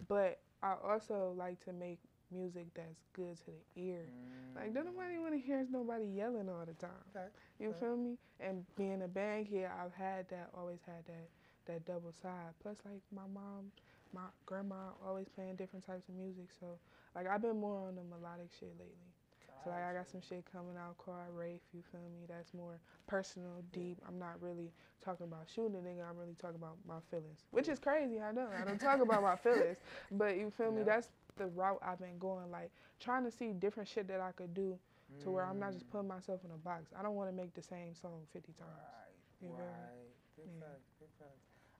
But 0.07 0.39
I 0.63 0.75
also 0.83 1.33
like 1.37 1.63
to 1.65 1.73
make 1.73 1.99
music 2.31 2.67
that's 2.75 3.01
good 3.13 3.37
to 3.37 3.51
the 3.75 3.81
ear. 3.81 4.05
Like, 4.55 4.73
don't 4.73 4.85
nobody 4.85 5.15
mm. 5.15 5.21
want 5.21 5.33
to 5.33 5.39
hear 5.39 5.65
nobody 5.69 6.05
yelling 6.05 6.49
all 6.49 6.65
the 6.65 6.73
time. 6.73 6.91
Okay. 7.15 7.27
You 7.59 7.69
Okay. 7.69 7.79
feel 7.79 7.97
me? 7.97 8.17
And 8.39 8.65
being 8.75 9.01
a 9.03 9.07
band 9.07 9.49
kid, 9.49 9.65
I've 9.65 9.93
had 9.93 10.27
that, 10.29 10.49
always 10.57 10.79
had 10.85 11.05
that, 11.05 11.29
that 11.65 11.85
double 11.85 12.11
side. 12.11 12.53
Plus, 12.61 12.77
like 12.85 13.01
my 13.13 13.27
mom, 13.33 13.71
my 14.13 14.27
grandma, 14.45 14.91
always 15.05 15.27
playing 15.29 15.55
different 15.55 15.85
types 15.85 16.07
of 16.09 16.15
music. 16.15 16.49
So, 16.59 16.79
like 17.15 17.27
I've 17.27 17.41
been 17.41 17.59
more 17.59 17.87
on 17.87 17.95
the 17.95 18.03
melodic 18.03 18.49
shit 18.59 18.73
lately. 18.79 19.11
So 19.63 19.69
like 19.69 19.83
I 19.83 19.93
got 19.93 20.09
some 20.09 20.21
shit 20.21 20.43
coming 20.51 20.75
out 20.77 20.97
called 20.97 21.17
Rafe. 21.35 21.61
You 21.73 21.81
feel 21.91 22.01
me? 22.01 22.25
That's 22.27 22.53
more 22.53 22.79
personal, 23.07 23.61
deep. 23.71 23.97
I'm 24.07 24.17
not 24.17 24.41
really 24.41 24.71
talking 25.03 25.25
about 25.27 25.47
shooting 25.53 25.75
a 25.75 25.79
nigga. 25.79 26.07
I'm 26.09 26.17
really 26.17 26.35
talking 26.39 26.55
about 26.57 26.77
my 26.87 26.99
feelings, 27.11 27.45
which 27.51 27.67
is 27.69 27.77
crazy. 27.79 28.19
I 28.19 28.31
know. 28.31 28.47
I 28.59 28.65
don't 28.65 28.79
talk 28.81 29.01
about 29.01 29.21
my 29.21 29.35
feelings, 29.43 29.77
but 30.11 30.37
you 30.37 30.49
feel 30.49 30.71
me? 30.71 30.79
Yeah. 30.79 30.85
That's 30.97 31.09
the 31.37 31.47
route 31.47 31.79
I've 31.85 31.99
been 31.99 32.17
going. 32.19 32.49
Like 32.51 32.71
trying 32.99 33.23
to 33.25 33.31
see 33.31 33.53
different 33.53 33.87
shit 33.89 34.07
that 34.07 34.19
I 34.21 34.31
could 34.31 34.53
do 34.53 34.77
to 35.21 35.29
where 35.29 35.43
I'm 35.45 35.59
not 35.59 35.73
just 35.73 35.85
Mm. 35.87 35.91
putting 35.91 36.07
myself 36.07 36.39
in 36.45 36.51
a 36.51 36.57
box. 36.57 36.93
I 36.97 37.01
don't 37.03 37.15
want 37.15 37.29
to 37.29 37.35
make 37.35 37.53
the 37.53 37.61
same 37.61 37.93
song 37.93 38.21
50 38.31 38.53
times. 38.53 38.69
Right. 38.71 39.15
You 39.41 39.49
right. 39.53 40.07
Good 40.37 40.49
Yeah. 40.55 40.65
fact. 40.65 40.81
Good 40.99 41.09
fact. 41.19 41.37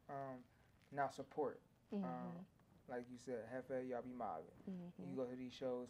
Um, 0.09 0.43
now 0.91 1.07
support. 1.09 1.61
Mhm. 1.93 2.03
Um, 2.03 2.45
like 2.89 3.05
you 3.09 3.17
said, 3.17 3.45
Hefe, 3.47 3.87
y'all 3.87 4.01
be 4.01 4.11
mobbing. 4.11 4.51
Mhm. 4.69 5.09
You 5.09 5.15
go 5.15 5.25
to 5.25 5.35
these 5.35 5.53
shows, 5.53 5.87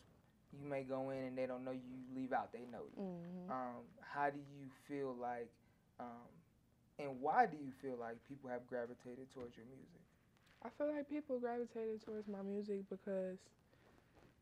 you 0.53 0.67
may 0.67 0.83
go 0.83 1.09
in 1.11 1.24
and 1.24 1.37
they 1.37 1.46
don't 1.46 1.64
know 1.64 1.72
you. 1.72 1.79
You 1.90 2.03
leave 2.16 2.33
out, 2.33 2.51
they 2.51 2.66
know 2.72 2.83
you. 2.96 3.01
Mhm. 3.03 3.50
Um, 3.51 3.83
how 4.01 4.29
do 4.29 4.40
you 4.40 4.68
feel 4.87 5.14
like, 5.16 5.50
um, 6.00 6.27
and 7.00 7.22
why 7.22 7.46
do 7.46 7.57
you 7.57 7.72
feel 7.81 7.96
like 7.98 8.18
people 8.27 8.50
have 8.50 8.68
gravitated 8.68 9.31
towards 9.31 9.55
your 9.57 9.66
music? 9.68 10.01
I 10.64 10.70
feel 10.70 10.87
like 10.94 11.09
people 11.09 11.40
gravitated 11.40 12.01
towards 12.03 12.27
my 12.27 12.42
music 12.42 12.87
because 12.90 13.40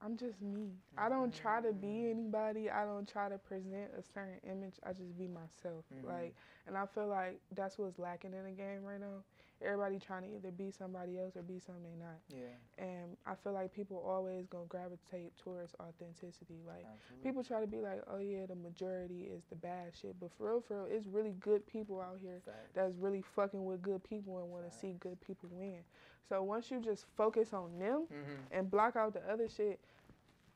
I'm 0.01 0.15
just 0.17 0.41
me. 0.41 0.71
I 0.97 1.09
don't 1.09 1.33
try 1.33 1.61
to 1.61 1.73
be 1.73 2.09
anybody. 2.09 2.69
I 2.69 2.85
don't 2.85 3.07
try 3.07 3.29
to 3.29 3.37
present 3.37 3.91
a 3.97 4.01
certain 4.01 4.39
image. 4.49 4.75
I 4.83 4.93
just 4.93 5.17
be 5.17 5.27
myself. 5.27 5.85
Mhm. 5.93 6.03
Like, 6.05 6.35
and 6.67 6.77
I 6.77 6.85
feel 6.85 7.07
like 7.07 7.39
that's 7.51 7.77
what's 7.77 7.99
lacking 7.99 8.33
in 8.33 8.45
the 8.45 8.51
game 8.51 8.83
right 8.83 8.99
now. 8.99 9.23
Everybody 9.61 9.99
trying 9.99 10.23
to 10.23 10.29
either 10.35 10.51
be 10.51 10.71
somebody 10.71 11.17
else 11.19 11.35
or 11.35 11.41
be 11.41 11.59
something 11.59 11.83
they 11.83 11.95
not. 11.99 12.19
Yeah. 12.29 12.55
And 12.83 13.17
I 13.25 13.35
feel 13.35 13.51
like 13.51 13.73
people 13.73 13.97
always 14.05 14.47
gonna 14.47 14.65
gravitate 14.69 15.35
towards 15.37 15.73
authenticity. 15.81 16.59
Like 16.65 16.85
Absolutely. 16.85 17.23
people 17.29 17.43
try 17.43 17.59
to 17.59 17.67
be 17.67 17.81
like, 17.81 18.01
oh 18.09 18.19
yeah, 18.19 18.45
the 18.45 18.55
majority 18.55 19.23
is 19.33 19.43
the 19.49 19.55
bad 19.57 19.91
shit, 19.99 20.15
but 20.19 20.31
for 20.37 20.47
real, 20.49 20.61
for 20.61 20.83
real, 20.83 20.87
it's 20.89 21.07
really 21.07 21.33
good 21.41 21.65
people 21.67 21.99
out 21.99 22.17
here 22.21 22.41
Facts. 22.45 22.71
that's 22.73 22.95
really 22.95 23.21
fucking 23.35 23.63
with 23.65 23.81
good 23.81 24.01
people 24.03 24.37
and 24.39 24.49
want 24.49 24.69
to 24.71 24.77
see 24.77 24.95
good 25.01 25.19
people 25.19 25.49
win. 25.51 25.79
So 26.27 26.41
once 26.43 26.71
you 26.71 26.79
just 26.79 27.05
focus 27.17 27.53
on 27.53 27.77
them 27.79 28.05
Mhm. 28.09 28.37
and 28.51 28.71
block 28.71 28.95
out 28.95 29.13
the 29.13 29.21
other 29.29 29.49
shit, 29.49 29.79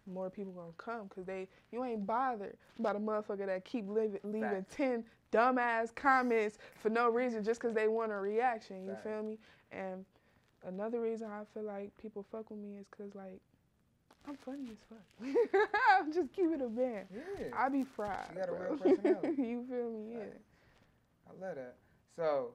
more 0.05 0.29
people 0.29 0.51
gonna 0.53 0.71
come 0.77 1.07
because 1.07 1.25
they 1.25 1.47
you 1.71 1.83
ain't 1.83 2.05
bothered 2.05 2.57
about 2.79 2.95
a 2.95 2.99
motherfucker 2.99 3.45
that 3.45 3.63
keep 3.65 3.87
living, 3.87 4.19
leaving 4.23 4.65
ten 4.69 5.03
dumbass 5.33 5.93
comments 5.95 6.57
for 6.79 6.89
no 6.89 7.09
reason 7.09 7.43
just 7.43 7.59
because 7.59 7.75
they 7.75 7.87
want 7.87 8.11
a 8.11 8.17
reaction. 8.17 8.85
You 8.85 8.91
Facts. 8.91 9.03
feel 9.03 9.23
me? 9.23 9.37
And 9.71 10.05
another 10.65 11.01
reason 11.01 11.27
I 11.27 11.43
feel 11.53 11.63
like 11.63 11.91
people 12.01 12.25
fuck 12.31 12.49
with 12.49 12.59
me 12.59 12.77
is 12.79 12.85
because 12.89 13.15
like 13.15 13.41
I'm 14.27 14.35
funny 14.35 14.69
as 14.71 14.77
fuck. 14.87 15.69
I'm 15.99 16.13
just 16.13 16.31
keeping 16.31 16.53
it 16.53 16.61
a 16.61 16.69
band. 16.69 17.07
Yeah. 17.13 17.47
I 17.57 17.67
be 17.69 17.83
fried. 17.83 18.27
You 18.33 18.39
got 18.39 18.49
a 18.49 18.53
real 18.53 18.77
personality. 18.77 19.27
you 19.41 19.65
feel 19.69 19.89
me? 19.89 20.13
Yeah. 20.13 20.19
Right. 20.19 20.41
I 21.27 21.45
love 21.45 21.55
that. 21.55 21.75
So, 22.15 22.51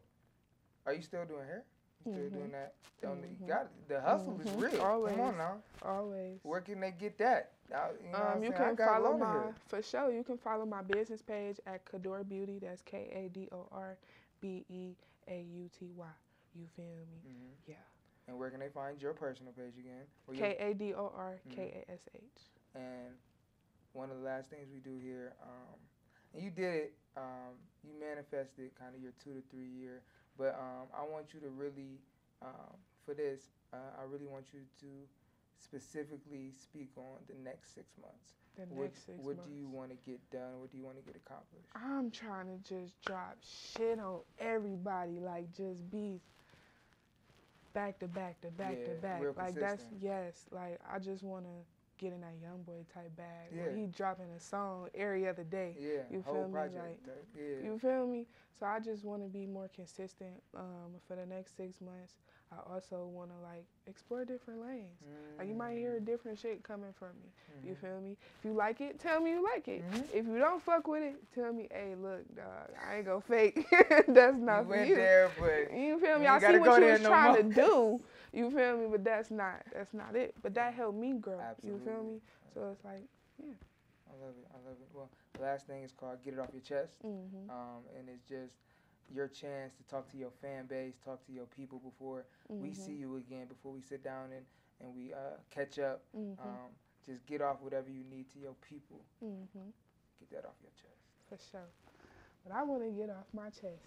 are 0.86 0.94
you 0.94 1.02
still 1.02 1.24
doing 1.26 1.44
hair? 1.46 1.64
Still 2.00 2.12
Mhm. 2.14 2.32
doing 2.32 2.50
that? 2.52 2.74
Mhm. 3.02 3.40
you 3.40 3.46
got 3.46 3.68
the 3.88 4.00
hustle 4.00 4.40
is 4.40 4.46
Mhm. 4.48 4.60
real. 4.60 4.70
Come 4.72 4.80
Always. 4.80 5.18
on 5.18 5.36
now. 5.38 5.62
Always. 5.82 6.40
Where 6.42 6.60
can 6.60 6.80
they 6.80 6.90
get 6.90 7.16
that? 7.18 7.52
I, 7.72 7.92
you 7.92 8.08
know 8.10 8.18
Um, 8.18 8.42
you 8.42 8.52
can 8.52 8.76
follow 8.76 9.16
my 9.16 9.30
hair. 9.32 9.54
for 9.68 9.82
sure. 9.82 10.10
You 10.10 10.24
can 10.24 10.38
follow 10.38 10.64
my 10.66 10.82
business 10.82 11.22
page 11.22 11.60
at 11.66 11.84
Kador 11.84 12.26
Beauty. 12.28 12.58
That's 12.58 12.82
K 12.82 13.08
A 13.12 13.28
D 13.28 13.48
O 13.52 13.68
R 13.70 13.96
B 14.40 14.64
E 14.68 14.96
A 15.28 15.42
U 15.42 15.68
T 15.68 15.92
Y. 15.92 16.10
You 16.54 16.66
feel 16.68 16.84
me? 17.06 17.20
Mhm. 17.24 17.54
Yeah. 17.66 17.76
And 18.26 18.38
where 18.38 18.50
can 18.50 18.58
they 18.60 18.68
find 18.70 19.00
your 19.00 19.14
personal 19.14 19.52
page 19.52 19.78
again? 19.78 20.06
K 20.34 20.56
A 20.58 20.74
D 20.74 20.94
O 20.94 21.08
R 21.14 21.38
K 21.50 21.84
A 21.86 21.90
S 21.92 22.08
H. 22.14 22.50
And 22.74 23.16
one 23.92 24.10
of 24.10 24.16
the 24.18 24.22
last 24.24 24.50
things 24.50 24.70
we 24.72 24.80
do 24.80 24.96
here, 24.98 25.34
um, 25.42 25.78
and 26.34 26.42
you 26.42 26.50
did 26.50 26.74
it, 26.74 26.94
um, 27.16 27.56
you 27.84 27.92
manifested 27.94 28.74
kind 28.74 28.94
of 28.94 29.00
your 29.02 29.12
two 29.12 29.34
to 29.34 29.40
three 29.50 29.68
year, 29.68 30.02
but 30.38 30.54
um, 30.58 30.86
I 30.94 31.02
want 31.02 31.34
you 31.34 31.40
to 31.40 31.48
really, 31.48 31.98
um, 32.42 32.78
for 33.04 33.14
this, 33.14 33.40
uh, 33.72 34.00
I 34.00 34.04
really 34.10 34.26
want 34.26 34.46
you 34.54 34.60
to 34.80 34.86
specifically 35.58 36.52
speak 36.52 36.90
on 36.96 37.18
the 37.26 37.34
next 37.44 37.74
six 37.74 37.86
months. 38.00 38.34
The 38.56 38.62
what, 38.74 38.84
next 38.84 39.06
six 39.06 39.18
what 39.18 39.36
months. 39.36 39.50
do 39.50 39.54
you 39.54 39.66
want 39.66 39.90
to 39.90 39.96
get 40.08 40.18
done? 40.30 40.60
What 40.60 40.70
do 40.70 40.78
you 40.78 40.84
want 40.84 40.96
to 40.96 41.02
get 41.02 41.16
accomplished? 41.16 41.68
I'm 41.74 42.10
trying 42.10 42.46
to 42.46 42.58
just 42.68 43.00
drop 43.04 43.36
shit 43.42 43.98
on 43.98 44.20
everybody. 44.38 45.18
Like 45.20 45.52
just 45.56 45.90
be 45.90 46.20
back 47.74 47.98
to 48.00 48.08
back 48.08 48.40
to 48.40 48.48
back 48.48 48.84
to 48.84 48.90
back. 49.02 49.22
Like 49.36 49.54
that's 49.54 49.84
yes. 50.00 50.46
Like 50.50 50.80
I 50.92 50.98
just 50.98 51.22
wanna 51.22 51.46
get 51.48 51.77
in 52.06 52.20
that 52.20 52.34
young 52.42 52.62
boy 52.62 52.84
type 52.92 53.14
bag. 53.16 53.50
Where 53.50 53.70
Yeah. 53.70 53.76
he 53.76 53.86
dropping 53.86 54.30
a 54.36 54.40
song 54.40 54.88
every 54.94 55.26
other 55.28 55.44
day. 55.44 55.76
Yeah, 55.78 56.02
You 56.10 56.22
feel 56.22 56.46
me? 56.46 56.52
project. 56.52 57.06
Like 57.06 57.26
yeah. 57.34 57.64
You 57.64 57.78
feel 57.78 58.06
me? 58.06 58.26
So 58.58 58.66
I 58.66 58.80
just 58.80 59.04
want 59.04 59.22
to 59.22 59.28
be 59.28 59.46
more 59.46 59.68
consistent 59.74 60.42
um, 60.56 60.94
for 61.06 61.14
the 61.16 61.26
next 61.26 61.56
six 61.56 61.80
months. 61.80 62.14
I 62.50 62.56
also 62.72 63.04
want 63.06 63.30
to 63.30 63.36
like 63.46 63.64
explore 63.86 64.24
different 64.24 64.60
lanes. 64.62 64.98
Like 65.38 65.48
you 65.48 65.54
might 65.54 65.76
hear 65.76 65.96
a 65.96 66.00
different 66.00 66.38
shit 66.38 66.62
coming 66.62 66.92
from 66.98 67.10
me. 67.22 67.28
You 67.62 67.74
Mhm. 67.74 67.76
feel 67.80 68.00
me? 68.00 68.16
If 68.38 68.44
you 68.44 68.52
like 68.54 68.80
it, 68.80 68.98
tell 68.98 69.20
me 69.20 69.30
you 69.32 69.44
like 69.44 69.68
it. 69.68 69.84
Mhm. 69.84 70.04
If 70.14 70.26
you 70.26 70.38
don't 70.38 70.62
fuck 70.62 70.88
with 70.88 71.02
it, 71.02 71.16
tell 71.34 71.52
me, 71.52 71.68
hey, 71.70 71.94
look, 71.94 72.24
dog, 72.34 72.70
I 72.84 72.96
ain't 72.96 73.04
gonna 73.06 73.20
fake. 73.20 73.66
that's 74.08 74.38
not 74.38 74.60
you 74.60 74.64
for 74.64 74.70
went 74.70 74.88
you. 74.88 74.94
there, 74.96 75.30
but 75.38 75.76
You 75.76 75.98
feel 76.00 76.18
me? 76.18 76.24
you 76.24 76.30
I 76.30 76.38
see 76.40 76.58
what 76.58 76.80
you 76.80 76.86
was 76.86 77.00
no 77.02 77.08
trying 77.10 77.34
to 77.36 77.42
do. 77.54 78.00
You 78.32 78.50
feel 78.50 78.76
me? 78.76 78.86
But 78.90 79.04
that's 79.04 79.30
not 79.30 79.62
that's 79.72 79.94
not 79.94 80.14
it. 80.16 80.34
But 80.42 80.54
that 80.54 80.74
helped 80.74 80.98
me 80.98 81.14
grow. 81.14 81.40
You 81.62 81.78
feel 81.84 82.02
me? 82.04 82.20
So 82.54 82.70
it's 82.72 82.84
like, 82.84 83.04
yeah. 83.42 83.52
I 84.08 84.24
love 84.24 84.34
it. 84.38 84.46
I 84.52 84.68
love 84.68 84.76
it. 84.80 84.88
Well, 84.92 85.10
the 85.34 85.42
last 85.42 85.66
thing 85.66 85.82
is 85.82 85.92
called 85.92 86.22
"Get 86.24 86.34
It 86.34 86.40
Off 86.40 86.48
Your 86.52 86.62
Chest," 86.62 86.96
Mhm. 87.04 87.48
um, 87.50 87.82
and 87.98 88.08
it's 88.08 88.24
just 88.28 88.54
your 89.14 89.28
chance 89.28 89.72
to 89.74 89.82
talk 89.84 90.08
to 90.10 90.16
your 90.18 90.30
fan 90.30 90.66
base, 90.66 90.94
talk 91.04 91.24
to 91.26 91.32
your 91.32 91.46
people 91.46 91.78
before 91.78 92.24
we 92.48 92.70
Mhm. 92.70 92.76
see 92.76 92.92
you 92.94 93.16
again, 93.16 93.46
before 93.46 93.72
we 93.72 93.80
sit 93.80 94.02
down 94.02 94.32
and 94.32 94.44
and 94.80 94.94
we 94.94 95.12
uh, 95.12 95.36
catch 95.50 95.78
up. 95.78 96.02
Mhm. 96.16 96.38
Um, 96.38 96.70
just 97.04 97.24
get 97.26 97.40
off 97.40 97.60
whatever 97.62 97.90
you 97.90 98.04
need 98.04 98.28
to 98.32 98.38
your 98.38 98.54
people. 98.54 99.00
Mm-hmm. 99.24 99.70
Get 100.20 100.30
that 100.30 100.44
off 100.44 100.54
your 100.62 100.70
chest. 100.72 101.08
For 101.28 101.38
sure. 101.38 101.68
But 102.44 102.52
I 102.52 102.62
want 102.62 102.82
to 102.82 102.90
get 102.90 103.10
off 103.10 103.26
my 103.32 103.50
chest. 103.50 103.82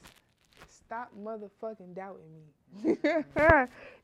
Stop 0.70 1.12
motherfucking 1.20 1.96
doubting 1.96 2.32
me. 2.34 2.96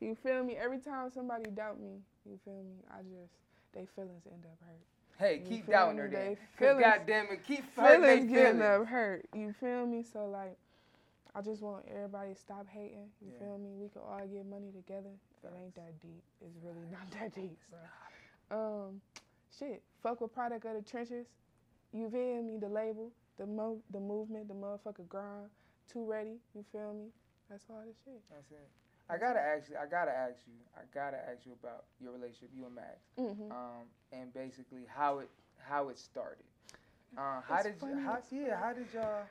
you 0.00 0.14
feel 0.22 0.42
me? 0.44 0.56
Every 0.56 0.78
time 0.78 1.10
somebody 1.12 1.50
doubt 1.50 1.80
me, 1.80 1.98
you 2.28 2.38
feel 2.44 2.62
me? 2.62 2.76
I 2.90 2.98
just, 3.02 3.32
they 3.74 3.86
feelings 3.94 4.24
end 4.26 4.44
up 4.44 4.58
hurt. 4.66 4.80
Hey, 5.18 5.42
You 5.44 5.56
keep 5.56 5.66
doubting 5.66 5.96
me? 5.96 6.02
her 6.02 6.08
They 6.08 6.14
then. 6.16 6.36
'Cause 6.36 6.40
feelings- 6.58 6.80
goddamn 6.84 7.26
it, 7.32 7.44
keep 7.44 7.74
hurting 7.76 8.02
they 8.02 8.16
feelings 8.18 8.32
getting 8.32 8.62
up 8.62 8.86
hurt. 8.86 9.26
You 9.34 9.52
feel 9.52 9.86
me? 9.86 10.02
So 10.02 10.26
like, 10.26 10.56
I 11.34 11.42
just 11.42 11.60
want 11.62 11.84
everybody 11.94 12.32
to 12.34 12.38
stop 12.38 12.66
hating. 12.68 13.10
You 13.20 13.32
Yeah. 13.32 13.46
feel 13.46 13.58
me? 13.58 13.70
We 13.74 13.88
can 13.88 14.02
all 14.02 14.26
get 14.26 14.46
money 14.46 14.70
together. 14.72 15.10
It 15.44 15.52
ain't 15.62 15.74
that 15.76 16.00
deep. 16.00 16.22
It's 16.40 16.56
really 16.64 16.86
not 16.90 17.10
that 17.20 17.34
deep. 17.34 17.58
So, 17.70 18.56
um, 18.56 19.00
shit. 19.58 19.82
Fuck 20.02 20.20
with 20.20 20.32
product 20.32 20.64
of 20.64 20.74
the 20.74 20.82
trenches. 20.82 21.26
You 21.92 22.08
feel 22.10 22.42
me? 22.42 22.56
The 22.58 22.68
label, 22.68 23.10
the 23.36 23.46
mo, 23.46 23.78
the 23.90 24.00
movement, 24.00 24.48
the 24.48 24.54
motherfucker 24.54 25.08
grind. 25.08 25.48
Too 25.92 26.04
ready. 26.04 26.36
You 26.54 26.64
feel 26.72 26.92
me? 26.94 27.06
That's 27.50 27.64
all 27.70 27.80
the 27.80 27.94
shit. 28.04 28.20
That's 28.30 28.50
it. 28.50 28.68
I 29.10 29.16
gotta 29.16 29.40
ask 29.40 29.70
you. 29.70 29.76
I 29.80 29.86
gotta 29.86 30.10
ask 30.12 30.36
you. 30.46 30.52
I 30.76 30.82
gotta 30.92 31.16
ask 31.16 31.46
you 31.46 31.52
about 31.62 31.84
your 32.00 32.12
relationship, 32.12 32.50
you 32.54 32.66
and 32.66 32.74
Max, 32.74 32.98
Mhm. 33.16 33.50
um, 33.50 33.88
and 34.12 34.32
basically 34.34 34.84
how 34.86 35.20
it 35.20 35.30
how 35.58 35.88
it 35.88 35.98
started. 35.98 36.44
Uh, 37.16 37.40
how 37.40 37.56
It's 37.56 37.64
did 37.64 37.74
you? 37.74 37.80
funny 37.80 38.02
How, 38.02 38.18
yeah, 38.30 38.56
how 38.60 38.72
did 38.74 38.92
y'all? 38.92 39.24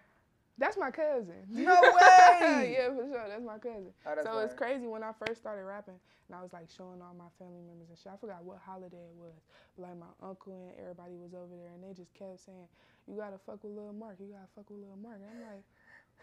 That's 0.58 0.76
my 0.78 0.90
cousin. 0.90 1.46
No 1.50 1.80
way! 1.82 2.74
yeah, 2.78 2.90
for 2.90 3.06
sure. 3.06 3.28
That's 3.30 3.44
my 3.46 3.60
cousin. 3.60 3.94
Oh, 4.06 4.16
that's 4.16 4.24
so 4.26 4.40
it's 4.40 4.56
crazy 4.56 4.88
when 4.88 5.04
I 5.04 5.14
first 5.14 5.40
started 5.40 5.64
rapping 5.64 6.00
and 6.28 6.36
I 6.36 6.42
was 6.42 6.52
like 6.52 6.68
showing 6.76 7.00
all 7.02 7.14
my 7.14 7.30
family 7.38 7.62
members 7.62 7.90
and 7.90 7.98
shit. 7.98 8.12
I 8.12 8.18
forgot 8.18 8.44
what 8.44 8.58
holiday 8.66 8.98
it 9.06 9.16
was. 9.16 9.38
But 9.78 9.84
like 9.94 9.98
my 10.00 10.10
uncle 10.26 10.54
and 10.54 10.74
everybody 10.82 11.14
was 11.16 11.36
over 11.36 11.54
there 11.56 11.70
and 11.78 11.84
they 11.86 11.94
just 11.94 12.14
kept 12.16 12.40
saying, 12.42 12.68
You 13.06 13.16
gotta 13.16 13.38
fuck 13.38 13.62
with 13.64 13.72
Lil 13.78 13.94
Mark, 13.94 14.18
you 14.20 14.34
gotta 14.34 14.50
fuck 14.56 14.68
with 14.72 14.80
Lil 14.82 14.98
Mark. 14.98 15.22
And 15.22 15.30
I'm 15.30 15.42
like, 15.54 15.64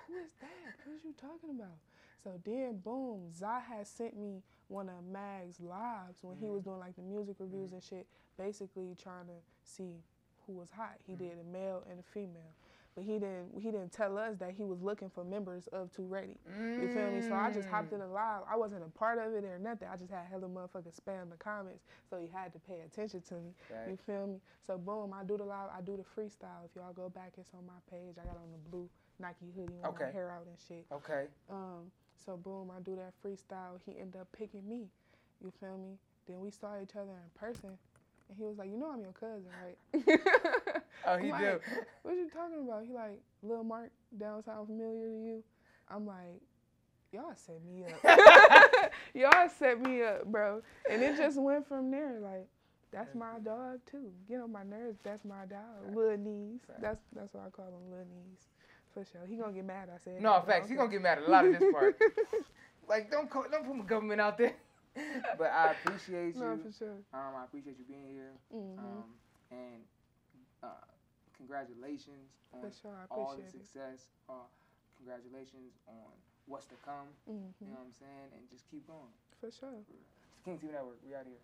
Who 0.09 0.15
is 0.19 0.33
that? 0.41 0.75
What 0.85 1.05
you 1.05 1.15
talking 1.21 1.51
about? 1.51 1.79
So 2.23 2.41
then 2.45 2.79
boom, 2.79 3.31
Zah 3.33 3.61
had 3.61 3.87
sent 3.87 4.17
me 4.19 4.43
one 4.69 4.89
of 4.89 5.05
Mag's 5.13 5.61
lives 5.61 6.19
when 6.23 6.37
he 6.37 6.47
was 6.47 6.61
mm-hmm. 6.61 6.71
doing 6.71 6.81
like 6.81 6.97
the 6.97 7.03
music 7.03 7.37
reviews 7.39 7.67
mm-hmm. 7.67 7.75
and 7.75 7.85
shit, 7.85 8.07
basically 8.39 8.97
trying 9.01 9.27
to 9.27 9.39
see 9.63 10.01
who 10.47 10.55
was 10.55 10.71
hot. 10.71 10.97
He 11.07 11.13
mm-hmm. 11.13 11.25
did 11.25 11.39
a 11.41 11.53
male 11.53 11.85
and 11.91 12.01
a 12.01 12.03
female. 12.03 12.55
But 12.95 13.03
he 13.03 13.15
didn't 13.15 13.51
he 13.59 13.73
didn't 13.73 13.91
tell 13.91 14.17
us 14.17 14.37
that 14.39 14.53
he 14.57 14.63
was 14.63 14.81
looking 14.81 15.11
for 15.11 15.25
members 15.25 15.67
of 15.73 15.91
Too 15.91 16.07
Ready. 16.07 16.37
You 16.57 16.89
feel 16.95 17.11
me? 17.11 17.23
So 17.23 17.35
I 17.35 17.51
just 17.51 17.69
hopped 17.69 17.93
in 17.93 17.99
mm. 17.99 18.09
a 18.09 18.13
live. 18.13 18.43
I 18.49 18.57
wasn't 18.57 18.85
a 18.85 18.89
part 18.89 19.19
of 19.19 19.35
it 19.35 19.43
or 19.43 19.59
nothing. 19.59 19.89
I 19.93 19.97
just 19.97 20.13
had 20.13 20.27
hella 20.31 20.47
motherfuckers 20.47 20.95
spam 20.95 21.29
the 21.29 21.37
comments. 21.37 21.83
So 22.09 22.19
he 22.19 22.29
had 22.29 22.53
to 22.53 22.61
pay 22.61 22.83
attention 22.87 23.21
to 23.31 23.35
me. 23.35 23.51
You 23.91 23.97
Facts. 23.97 24.05
feel 24.07 24.27
me? 24.29 24.39
So 24.65 24.79
boom, 24.79 25.13
I 25.13 25.25
do 25.25 25.37
the 25.37 25.43
live, 25.43 25.71
I 25.77 25.81
do 25.81 25.97
the 25.97 26.05
freestyle. 26.05 26.63
If 26.65 26.77
y'all 26.77 26.93
go 26.93 27.09
back, 27.09 27.33
it's 27.37 27.51
on 27.53 27.67
my 27.67 27.83
page. 27.91 28.15
I 28.15 28.27
got 28.27 28.37
on 28.37 28.53
the 28.53 28.71
blue 28.71 28.89
Nike 29.21 29.53
hoodie 29.55 29.73
with 29.75 29.87
Okay. 29.87 30.07
my 30.07 30.13
hair 30.13 30.31
out 30.31 30.47
and 30.47 30.57
shit. 30.69 30.87
Okay. 30.93 31.27
Um, 31.51 31.91
so 32.25 32.37
boom, 32.37 32.71
I 32.77 32.81
do 32.81 32.97
that 32.97 33.13
freestyle. 33.25 33.79
He 33.87 33.99
ended 33.99 34.21
up 34.21 34.29
picking 34.37 34.67
me. 34.69 34.87
You 35.43 35.53
feel 35.61 35.77
me? 35.79 35.99
Then 36.27 36.41
we 36.41 36.51
saw 36.51 36.81
each 36.83 36.97
other 36.97 37.11
in 37.13 37.31
person, 37.39 37.71
and 38.29 38.39
he 38.39 38.45
was 38.45 38.57
like, 38.57 38.69
"You 38.71 38.79
know 38.79 38.91
I'm 38.91 39.01
your 39.03 39.13
cousin, 39.13 39.45
right?" 39.63 40.21
Oh, 41.07 41.19
he 41.19 41.27
do. 41.33 41.61
What 42.03 42.15
you 42.15 42.31
talking 42.33 42.67
about? 42.67 42.85
He 42.87 42.95
like, 42.95 43.21
Lil 43.43 43.63
Mark, 43.63 43.91
downtown 44.19 44.65
familiar 44.65 45.07
to 45.07 45.13
you? 45.13 45.45
I'm 45.91 46.07
like, 46.07 46.41
y'all 47.13 47.35
set 47.35 47.61
me 47.63 47.85
up. 47.85 48.91
y'all 49.15 49.49
set 49.51 49.83
me 49.83 50.03
up, 50.03 50.25
bro. 50.25 50.63
And 50.91 51.03
it 51.03 51.19
just 51.19 51.39
went 51.39 51.69
from 51.69 51.91
there. 51.91 52.19
Like, 52.23 52.47
that's 52.91 53.15
my 53.15 53.39
dog 53.45 53.81
too. 53.91 54.11
Get 54.29 54.41
on 54.41 54.51
my 54.51 54.63
nerves. 54.63 54.99
That's 55.03 55.25
my 55.27 55.45
dog. 55.47 55.95
Lil 55.95 56.17
Knees. 56.17 56.61
That's 56.81 57.01
that's 57.15 57.35
what 57.35 57.45
I 57.47 57.51
call 57.51 57.67
him, 57.67 57.91
Lil 57.91 58.07
Knees. 58.07 58.47
For 58.95 59.05
sure. 59.05 59.27
He 59.29 59.37
gonna 59.37 59.53
get 59.53 59.65
mad. 59.65 59.89
I 59.93 59.99
said. 59.99 60.23
No, 60.23 60.35
that, 60.35 60.47
but 60.47 60.53
facts. 60.53 60.69
He 60.71 60.77
gonna 60.77 60.89
get 60.91 61.03
mad 61.03 61.19
at 61.19 61.25
a 61.27 61.31
lot 61.31 61.45
of 61.45 61.53
this 61.59 61.73
part. 61.73 61.99
like, 62.89 63.11
don't 63.11 63.29
call, 63.29 63.45
don't 63.51 63.67
put 63.67 63.75
my 63.77 63.85
government 63.85 64.21
out 64.21 64.39
there. 64.39 64.55
but 65.39 65.51
I 65.51 65.73
appreciate 65.73 66.37
you. 66.37 66.41
No, 66.41 66.57
for 66.57 66.71
sure. 66.71 66.95
Um, 67.13 67.35
I 67.37 67.45
appreciate 67.45 67.77
you 67.79 67.85
being 67.85 68.07
here. 68.15 68.31
Mhm. 68.55 68.79
Um, 68.79 69.05
and 69.51 69.83
uh, 70.63 70.69
congratulations 71.37 72.31
on 72.55 72.61
For 72.63 72.71
sure, 72.81 72.95
I 72.95 73.07
all 73.13 73.35
the 73.35 73.43
appreciate 73.43 73.61
it. 73.61 73.67
success. 73.67 74.07
Uh, 74.29 74.47
congratulations 74.99 75.75
on 75.89 76.15
what's 76.47 76.67
to 76.67 76.77
come. 76.85 77.09
Mhm. 77.29 77.51
You 77.61 77.67
know 77.75 77.83
what 77.83 77.87
I'm 77.91 77.93
saying? 77.99 78.31
And 78.39 78.49
just 78.51 78.71
keep 78.71 78.87
going. 78.87 79.11
For 79.41 79.51
sure. 79.51 79.75
It's 79.81 79.91
King 80.45 80.59
TV 80.59 80.71
Network. 80.71 80.99
We 81.03 81.15
out 81.17 81.27
here. 81.27 81.43